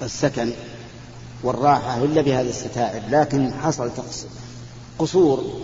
السكن 0.02 0.52
والراحة 1.44 2.04
إلا 2.04 2.22
بهذه 2.22 2.50
الستائر 2.50 3.02
لكن 3.10 3.54
حصل 3.54 3.92
قصور 5.00 5.62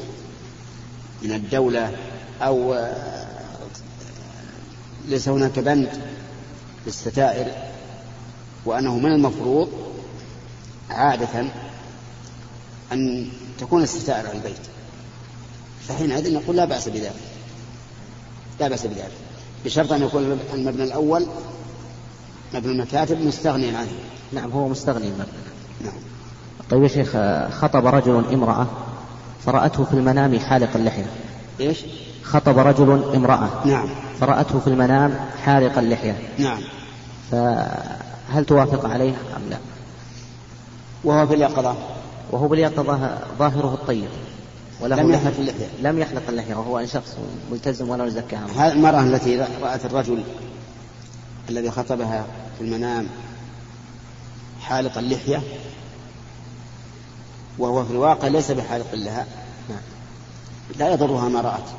من 1.22 1.32
الدولة 1.32 1.98
أو 2.42 2.76
ليس 5.08 5.30
هناك 5.30 5.60
بند 5.60 5.90
للستائر 6.86 7.52
وأنه 8.66 8.98
من 8.98 9.12
المفروض 9.12 9.70
عادة 10.90 11.46
أن 12.92 13.30
تكون 13.60 13.84
الستائر 13.84 14.28
على 14.28 14.38
البيت. 14.38 14.56
فحينئذ 15.88 16.34
نقول 16.34 16.56
لا 16.56 16.66
بأس 16.66 16.90
بذلك. 16.90 17.14
لا 18.60 18.68
بأس 18.68 18.86
بذلك. 18.86 19.23
بشرط 19.66 19.92
أن 19.92 20.04
يكون 20.04 20.40
المبنى 20.54 20.84
الأول 20.84 21.26
مبنى 22.54 22.72
المكاتب 22.72 23.22
مستغنيا 23.22 23.78
عنه. 23.78 23.92
نعم 24.32 24.52
هو 24.52 24.68
مستغني 24.68 25.08
المبنى. 25.08 25.26
نعم. 25.82 25.94
طيب 26.70 26.84
يا 26.84 26.88
شيخ 26.88 27.18
خطب 27.60 27.88
رجل 27.88 28.24
امرأة 28.34 28.68
فرأته 29.46 29.84
في 29.84 29.94
المنام 29.94 30.40
حالق 30.40 30.70
اللحية. 30.76 31.06
إيش؟ 31.60 31.78
خطب 32.24 32.58
رجل 32.58 33.04
امرأة 33.16 33.50
نعم. 33.66 33.88
فرأته 34.20 34.60
في 34.60 34.68
المنام 34.68 35.20
حالق 35.44 35.78
اللحية. 35.78 36.30
نعم. 36.38 36.62
فهل 37.32 38.46
توافق 38.48 38.90
عليه 38.90 39.14
أم 39.36 39.50
لا؟ 39.50 39.58
وهو 41.04 41.28
في 41.28 41.34
اليقظة. 41.34 41.76
وهو 42.32 42.48
باليقظة 42.48 43.18
ظاهره 43.40 43.74
الطيب. 43.74 44.08
لم 44.82 45.12
يحلق 45.12 45.34
اللحية. 45.40 45.68
لم 45.82 46.00
يحلق 46.00 46.22
اللحية 46.30 46.56
وهو 46.56 46.86
شخص 46.86 47.18
ملتزم 47.52 47.90
ولا 47.90 48.06
يزكاها 48.06 48.48
هذه 48.56 48.72
المرأة 48.72 49.02
التي 49.02 49.46
رأت 49.62 49.86
الرجل 49.86 50.24
الذي 51.50 51.72
خطبها 51.72 52.26
في 52.58 52.64
المنام 52.64 53.08
حالق 54.62 54.98
اللحية 54.98 55.42
وهو 57.58 57.86
في 57.86 57.92
الواقع 57.92 58.28
ليس 58.28 58.52
بحالق 58.52 58.96
لها 58.96 59.28
لا 60.80 60.94
يضرها 60.94 61.30
ما 61.30 61.42
رأت 61.42 61.70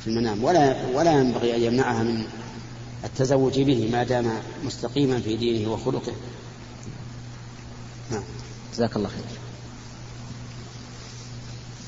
في 0.00 0.06
المنام 0.06 0.44
ولا 0.44 0.76
ولا 0.94 1.12
ينبغي 1.12 1.56
أن 1.56 1.60
يمنعها 1.60 2.02
من 2.02 2.24
التزوج 3.04 3.60
به 3.60 3.88
ما 3.92 4.04
دام 4.04 4.32
مستقيما 4.64 5.20
في 5.20 5.36
دينه 5.36 5.72
وخلقه. 5.72 6.12
نعم. 8.10 8.22
جزاك 8.74 8.96
الله 8.96 9.08
خير. 9.08 9.39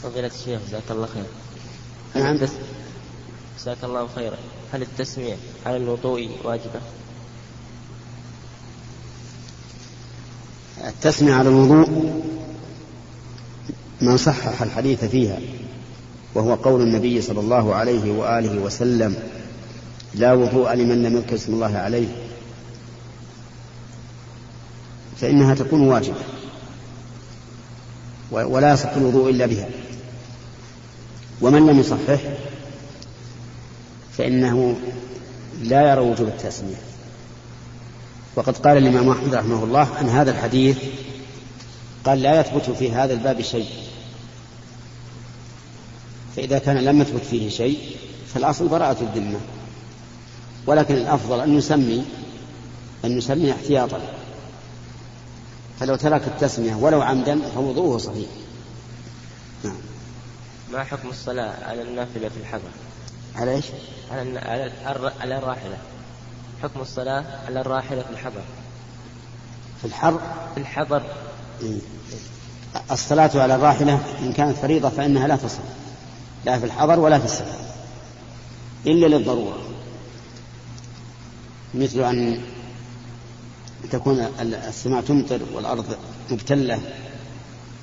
فضيلة 0.03 0.27
الشيخ 0.27 0.61
جزاك 0.69 0.83
الله 0.91 1.07
خير. 1.07 1.25
نعم. 2.15 2.39
جزاك 3.59 3.85
الله 3.85 4.09
خيرا. 4.15 4.37
هل 4.73 4.83
التسمية 4.83 5.37
على 5.67 5.77
الوضوء 5.77 6.31
واجبة؟ 6.45 6.81
التسمية 10.85 11.35
على 11.35 11.49
الوضوء 11.49 12.13
من 14.01 14.17
صحح 14.17 14.63
الحديث 14.63 15.05
فيها 15.05 15.39
وهو 16.35 16.55
قول 16.55 16.83
النبي 16.83 17.23
صلى 17.23 17.41
الله 17.41 17.75
عليه 17.75 18.13
وآله 18.13 18.59
وسلم 18.59 19.17
لا 20.15 20.33
وضوء 20.33 20.75
لمن 20.75 21.03
لم 21.03 21.17
يذكر 21.17 21.35
اسم 21.35 21.55
الله 21.55 21.79
عليه 21.79 22.09
فإنها 25.21 25.55
تكون 25.55 25.89
واجبة. 25.89 26.42
ولا 28.33 28.73
يصح 28.73 28.89
الوضوء 28.89 29.31
إلا 29.31 29.47
بها. 29.47 29.69
ومن 31.41 31.67
لم 31.67 31.81
يصحح 31.81 32.21
فإنه 34.13 34.77
لا 35.63 35.91
يرى 35.91 36.01
وجوب 36.01 36.29
التسمية. 36.29 36.77
وقد 38.37 38.57
قال 38.57 38.77
الإمام 38.77 39.11
أحمد 39.11 39.35
رحمه 39.35 39.65
الله 39.65 39.89
عن 39.97 40.09
هذا 40.09 40.31
الحديث 40.31 40.79
قال 42.05 42.23
لا 42.23 42.41
يثبت 42.41 42.71
في 42.71 42.93
هذا 42.93 43.13
الباب 43.13 43.43
شيء. 43.43 43.69
فإذا 46.37 46.59
كان 46.59 46.77
لم 46.77 47.01
يثبت 47.01 47.23
فيه 47.31 47.49
شيء 47.49 47.79
فالأصل 48.35 48.69
براءة 48.69 48.97
الذمة. 49.01 49.41
ولكن 50.67 50.95
الأفضل 50.95 51.41
أن 51.41 51.57
نسمي 51.57 52.05
أن 53.05 53.17
نسمي 53.17 53.53
احتياطا. 53.53 54.01
فلو 55.81 55.97
ترك 55.97 56.23
التسمية 56.27 56.75
ولو 56.75 57.03
عمدا 57.03 57.39
فوضوءه 57.55 57.99
صحيح. 57.99 58.29
نعم. 59.65 59.77
ما 60.73 60.85
حكم 60.85 61.09
الصلاة 61.09 61.65
على 61.69 61.83
النافلة 61.83 62.29
في 62.29 62.37
الحضر؟ 62.41 62.71
على 63.37 63.55
إيش؟ 63.55 63.65
على 64.11 64.39
على 64.39 64.73
الر- 64.97 65.13
على 65.21 65.39
الراحلة. 65.39 65.77
حكم 66.63 66.81
الصلاة 66.81 67.25
على 67.47 67.61
الراحلة 67.61 68.03
في 68.03 68.11
الحضر. 68.11 68.43
في 69.81 69.85
الحر؟ 69.89 70.21
في 70.55 70.61
الحضر. 70.61 71.03
إيه. 71.63 71.79
الصلاة 72.91 73.31
على 73.35 73.55
الراحلة 73.55 74.01
إن 74.21 74.33
كانت 74.33 74.57
فريضة 74.57 74.89
فإنها 74.89 75.29
لا 75.29 75.37
تصح. 75.37 75.59
لا 76.47 76.59
في 76.59 76.65
الحضر 76.67 77.01
ولا 77.01 77.19
في 77.19 77.25
السفر 77.25 77.57
إلا 78.87 79.07
للضرورة. 79.17 79.59
مثل 81.75 82.01
أن 82.01 82.41
تكون 83.91 84.21
ال- 84.41 84.55
السماء 84.55 85.01
تمطر 85.03 85.41
والأرض 85.55 85.97
مبتلة 86.31 86.81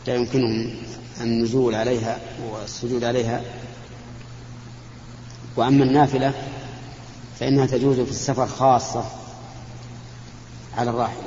لا 0.07 0.15
يمكنهم 0.15 0.75
النزول 1.21 1.75
عليها 1.75 2.19
والسجود 2.51 3.03
عليها. 3.03 3.41
وأما 5.55 5.83
النافلة 5.83 6.33
فإنها 7.39 7.65
تجوز 7.65 7.99
في 7.99 8.09
السفر 8.11 8.47
خاصة 8.47 9.03
على 10.77 10.89
الراحلة 10.89 11.23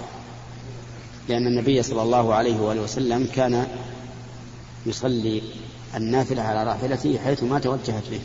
لأن 1.29 1.47
النبي 1.47 1.83
صلى 1.83 2.03
الله 2.03 2.35
عليه 2.35 2.61
وآله 2.61 2.81
وسلم 2.81 3.29
كان 3.35 3.67
يصلي 4.87 5.43
النافلة 5.97 6.43
على 6.43 6.65
راحلته 6.65 7.19
حيث 7.25 7.43
ما 7.43 7.59
توجهت 7.59 8.03
به. 8.11 8.21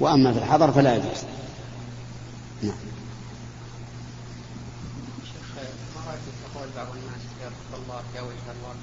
وأما 0.00 0.32
في 0.32 0.38
الحضر 0.38 0.72
فلا 0.72 0.96
يجوز. 0.96 1.18
نعم 2.62 2.74
شيخ 5.24 5.64
ما 5.96 6.10
رايك 6.10 6.20
في 6.20 6.58
قول 6.58 6.68
بعض 6.76 6.86
الناس 6.86 7.22
يا 7.42 7.46
لطف 7.48 7.82
الله 7.84 7.91
يا 8.16 8.20
وجه 8.20 8.48
الله. 8.54 8.74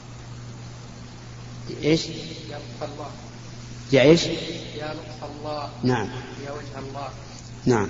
إيش؟ 1.84 2.06
يا 2.06 2.58
لطف 2.58 2.84
الله. 2.94 3.10
يا 3.92 4.02
إيش؟ 4.02 4.26
يا 4.26 4.94
لطف 4.94 5.24
الله. 5.24 5.70
نعم. 5.84 6.08
يا 6.46 6.52
وجه 6.52 6.88
الله. 6.90 7.10
نعم. 7.66 7.88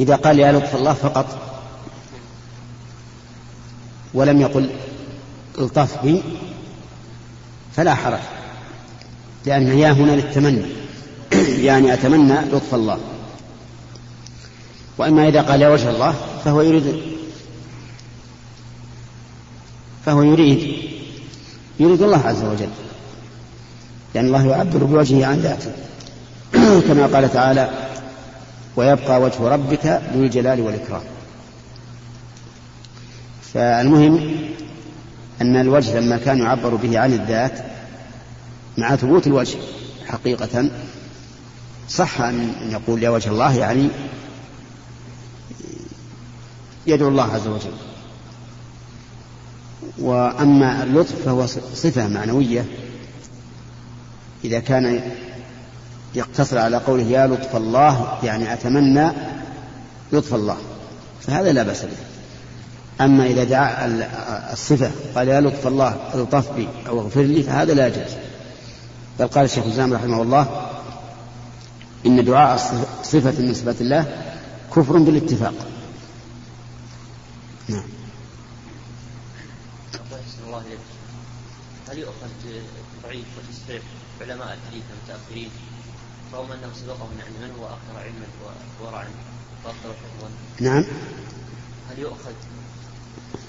إذا 0.00 0.16
قال 0.16 0.38
يا 0.38 0.52
لطف 0.52 0.74
الله 0.74 0.92
فقط. 0.92 1.26
ولم 4.14 4.40
يقل 4.40 4.70
الطف 5.58 6.02
بي 6.02 6.22
فلا 7.76 7.94
حرج. 7.94 8.20
لأن 9.46 9.78
يا 9.78 9.92
هنا 9.92 10.12
للتمني. 10.12 10.66
يعني 11.68 11.94
أتمنى 11.94 12.40
لطف 12.40 12.74
الله. 12.74 12.98
وأما 14.98 15.28
إذا 15.28 15.42
قال 15.42 15.62
يا 15.62 15.68
وجه 15.68 15.90
الله 15.90 16.14
فهو 16.44 16.60
يريد 16.60 17.15
فهو 20.06 20.22
يريد 20.22 20.58
يريد 21.80 22.02
الله 22.02 22.26
عز 22.26 22.44
وجل 22.44 22.68
لأن 24.14 24.26
الله 24.26 24.46
يعبر 24.46 24.84
بوجهه 24.84 25.26
عن 25.26 25.38
ذاته. 25.38 25.72
كما 26.88 27.06
قال 27.06 27.32
تعالى 27.32 27.70
ويبقى 28.76 29.20
وجه 29.20 29.48
ربك 29.48 29.86
ذو 30.14 30.22
الجلال 30.22 30.60
والإكرام. 30.60 31.02
فالمهم 33.54 34.36
أن 35.40 35.56
الوجه 35.56 36.00
لما 36.00 36.16
كان 36.16 36.38
يعبر 36.38 36.74
به 36.74 36.98
عن 36.98 37.12
الذات 37.12 37.64
مع 38.78 38.96
ثبوت 38.96 39.26
الوجه 39.26 39.58
حقيقة 40.06 40.70
صح 41.88 42.20
أن 42.20 42.52
يقول 42.70 43.02
يا 43.02 43.10
وجه 43.10 43.28
الله 43.28 43.56
يعني 43.56 43.88
يدعو 46.86 47.08
الله 47.08 47.34
عز 47.34 47.46
وجل. 47.46 47.85
وأما 49.98 50.82
اللطف 50.82 51.24
فهو 51.24 51.46
صفة 51.74 52.08
معنوية. 52.08 52.64
إذا 54.44 54.58
كان 54.58 55.00
يقتصر 56.14 56.58
على 56.58 56.76
قوله 56.76 57.02
يا 57.02 57.26
لطف 57.26 57.56
الله 57.56 58.18
يعني 58.22 58.52
أتمنى 58.52 59.10
لطف 60.12 60.34
الله 60.34 60.56
فهذا 61.20 61.52
لا 61.52 61.62
بأس 61.62 61.82
به. 61.82 61.96
أما 63.04 63.26
إذا 63.26 63.44
دعا 63.44 63.86
الصفة 64.52 64.90
قال 65.14 65.28
يا 65.28 65.40
لطف 65.40 65.66
الله 65.66 65.96
ألطف 66.14 66.52
بي 66.52 66.68
أو 66.88 67.00
اغفر 67.00 67.22
لي 67.22 67.42
فهذا 67.42 67.74
لا 67.74 67.86
يجوز. 67.86 68.12
بل 69.18 69.26
قال 69.26 69.44
الشيخ 69.44 69.64
الإسلام 69.64 69.94
رحمه 69.94 70.22
الله 70.22 70.66
إن 72.06 72.24
دعاء 72.24 72.56
صفة 73.02 73.42
من 73.42 73.54
صفات 73.54 73.80
الله 73.80 74.04
كفر 74.76 74.98
بالاتفاق. 74.98 75.54
نعم. 77.68 77.82
الله 80.46 80.60
إليك 80.60 80.78
هل 81.88 81.98
يؤخذ 81.98 82.28
ضعيف 83.02 83.26
وتصحيح 83.38 83.82
علماء 84.20 84.58
الحديث 84.58 84.84
المتأخرين 84.92 85.50
رغم 86.34 86.52
أنه 86.52 86.70
سبقهم 86.74 87.10
يعني 87.18 87.30
من 87.40 87.58
هو 87.60 87.66
أكثر 87.66 87.98
علما 87.98 88.26
وورعا 88.82 89.08
وأكثر 89.64 89.88
حفظا 89.88 90.30
نعم. 90.60 90.84
هل 91.90 91.98
يؤخذ 91.98 92.32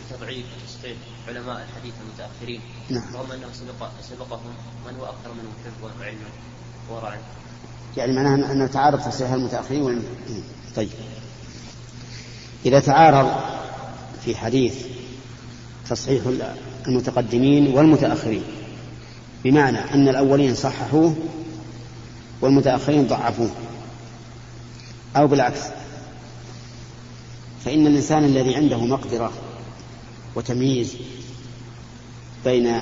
تضعيف 0.09 0.45
وتصحيح 0.45 0.97
علماء 1.27 1.67
الحديث 1.69 1.93
المتأخرين 2.01 2.61
نعم. 2.89 3.15
رغم 3.15 3.31
أنه 3.31 3.47
سبق 3.53 3.89
سبقهم 4.09 4.53
من 4.87 4.95
هو 4.99 5.05
أكثر 5.05 5.33
منهم 5.33 5.53
حفظا 5.65 5.91
وعلما 5.99 6.29
وورعا 6.89 7.17
يعني 7.97 8.13
معناها 8.15 8.51
أن 8.51 8.71
تعارض 8.71 8.99
تصحيح 8.99 9.31
المتأخرين 9.31 9.81
وال... 9.81 10.03
طيب. 10.75 10.89
إذا 12.65 12.79
تعارض 12.79 13.31
في 14.25 14.35
حديث 14.35 14.75
تصحيح 15.89 16.23
المتقدمين 16.87 17.67
والمتأخرين. 17.67 18.43
بمعنى 19.43 19.77
أن 19.77 20.07
الأولين 20.07 20.55
صححوه 20.55 21.15
والمتأخرين 22.41 23.07
ضعفوه. 23.07 23.49
أو 25.15 25.27
بالعكس. 25.27 25.59
فإن 27.65 27.87
الإنسان 27.87 28.23
الذي 28.23 28.55
عنده 28.55 28.85
مقدرة 28.85 29.31
وتمييز 30.35 30.93
بين 32.45 32.81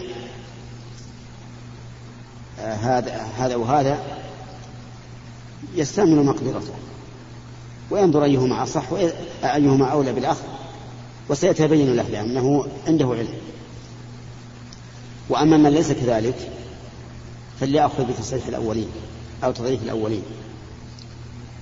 هذا 2.57 3.27
هذا 3.37 3.55
وهذا 3.55 3.99
يستعمل 5.75 6.25
مقدرته. 6.25 6.73
وينظر 7.91 8.23
أيهما 8.23 8.63
أصح 8.63 8.91
وأيهما 8.91 9.85
أولى 9.85 10.13
بالأخذ 10.13 10.43
وسيتبين 11.29 11.95
له 11.95 12.03
لأنه 12.03 12.67
عنده 12.87 13.05
علم. 13.05 13.54
وأما 15.29 15.57
من 15.57 15.69
ليس 15.69 15.91
كذلك 15.91 16.51
فليأخذ 17.59 18.05
بتصحيح 18.05 18.47
الأولين 18.47 18.87
أو 19.43 19.51
تضعيف 19.51 19.83
الأولين 19.83 20.23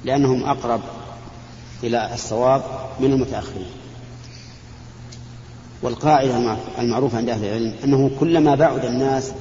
لأنهم 0.05 0.43
أقرب 0.43 0.81
إلى 1.83 2.13
الصواب 2.13 2.63
من 2.99 3.13
المتأخرين. 3.13 3.67
والقاعدة 5.81 6.57
المعروفة 6.79 7.17
عند 7.17 7.29
أهل 7.29 7.45
العلم 7.45 7.75
أنه 7.83 8.11
كلما 8.19 8.55
بعد 8.55 8.85
الناس 8.85 9.31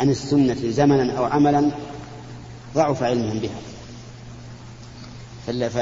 عن 0.00 0.10
السنة 0.10 0.70
زمنا 0.70 1.12
أو 1.18 1.24
عملا 1.24 1.70
ضعف 2.74 3.02
علمهم 3.02 3.38
بها. 3.38 3.58
ف... 5.68 5.78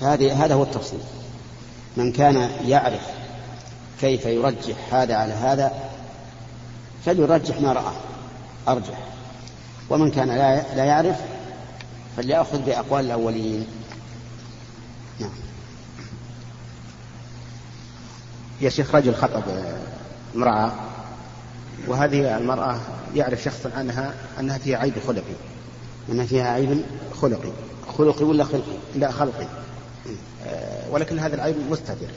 فهذه 0.00 0.44
هذا 0.44 0.54
هو 0.54 0.62
التفصيل. 0.62 1.00
من 1.96 2.12
كان 2.12 2.50
يعرف 2.66 3.00
كيف 4.00 4.26
يرجح 4.26 4.94
هذا 4.94 5.14
على 5.14 5.32
هذا 5.32 5.72
فليرجح 7.04 7.60
ما 7.60 7.72
رآه 7.72 7.92
أرجح. 8.68 9.06
ومن 9.90 10.10
كان 10.10 10.28
لا 10.28 10.74
لا 10.76 10.84
يعرف 10.84 11.16
فليأخذ 12.16 12.58
بأقوال 12.58 13.04
الأولين. 13.04 13.66
نعم. 15.20 15.30
يا 18.60 18.70
شيخ 18.70 18.94
رجل 18.94 19.14
خطب 19.14 19.42
امرأة 20.36 20.72
وهذه 21.86 22.36
المرأة 22.36 22.80
يعرف 23.14 23.42
شخص 23.42 23.66
عنها 23.76 24.14
أنها 24.40 24.58
فيها 24.58 24.78
عيب 24.78 24.94
خلقي. 25.06 25.34
أنها 26.08 26.26
فيها 26.26 26.48
عيب 26.48 26.84
خلقي. 27.20 27.52
خلقي 27.98 28.24
ولا 28.24 28.44
خلقي؟ 28.44 28.76
لا 28.94 29.10
خلقي. 29.10 29.46
ولكن 30.90 31.18
هذا 31.18 31.34
العيب 31.34 31.56
مستتر 31.70 32.08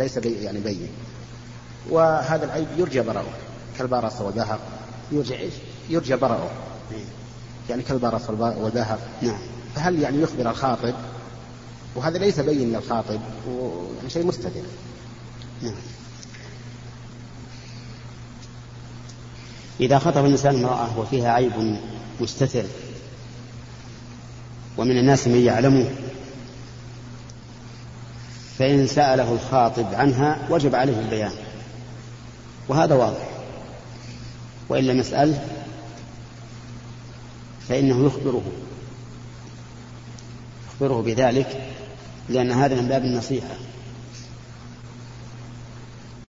ليس 0.00 0.18
بي 0.18 0.32
يعني 0.32 0.60
بين. 0.60 0.88
وهذا 1.90 2.44
العيب 2.44 2.66
يرجى 2.76 3.00
براءه 3.00 3.32
كالبرص 3.78 4.20
والذهب 4.20 4.58
يرجى 5.12 5.38
إيش؟ 5.38 5.54
يرجى 5.88 6.16
براءه 6.16 6.50
يعني 7.70 7.82
كالبرص 7.82 8.30
والذهب 8.30 8.98
نعم. 9.22 9.38
فهل 9.74 10.02
يعني 10.02 10.22
يخبر 10.22 10.50
الخاطب؟ 10.50 10.94
وهذا 11.94 12.18
ليس 12.18 12.40
بين 12.40 12.72
للخاطب. 12.72 13.20
ويعني 13.48 14.10
شيء 14.10 14.26
مستتر 14.26 14.50
نعم. 15.62 15.74
إذا 19.80 19.98
خطب 19.98 20.24
الإنسان 20.24 20.56
امرأة 20.56 20.98
وفيها 20.98 21.32
عيب 21.32 21.78
مستتر 22.20 22.64
ومن 24.78 24.98
الناس 24.98 25.28
من 25.28 25.44
يعلمه 25.44 25.90
فإن 28.60 28.86
سأله 28.86 29.32
الخاطب 29.32 29.94
عنها 29.94 30.38
وجب 30.50 30.74
عليه 30.74 31.00
البيان 31.00 31.32
وهذا 32.68 32.94
واضح. 32.94 33.28
وإن 34.68 34.84
لم 34.84 34.98
يسأله 34.98 35.44
فإنه 37.68 38.06
يخبره 38.06 38.42
يخبره 40.66 41.02
بذلك 41.02 41.60
لأن 42.28 42.52
هذا 42.52 42.80
من 42.80 42.88
باب 42.88 43.04
النصيحة. 43.04 43.54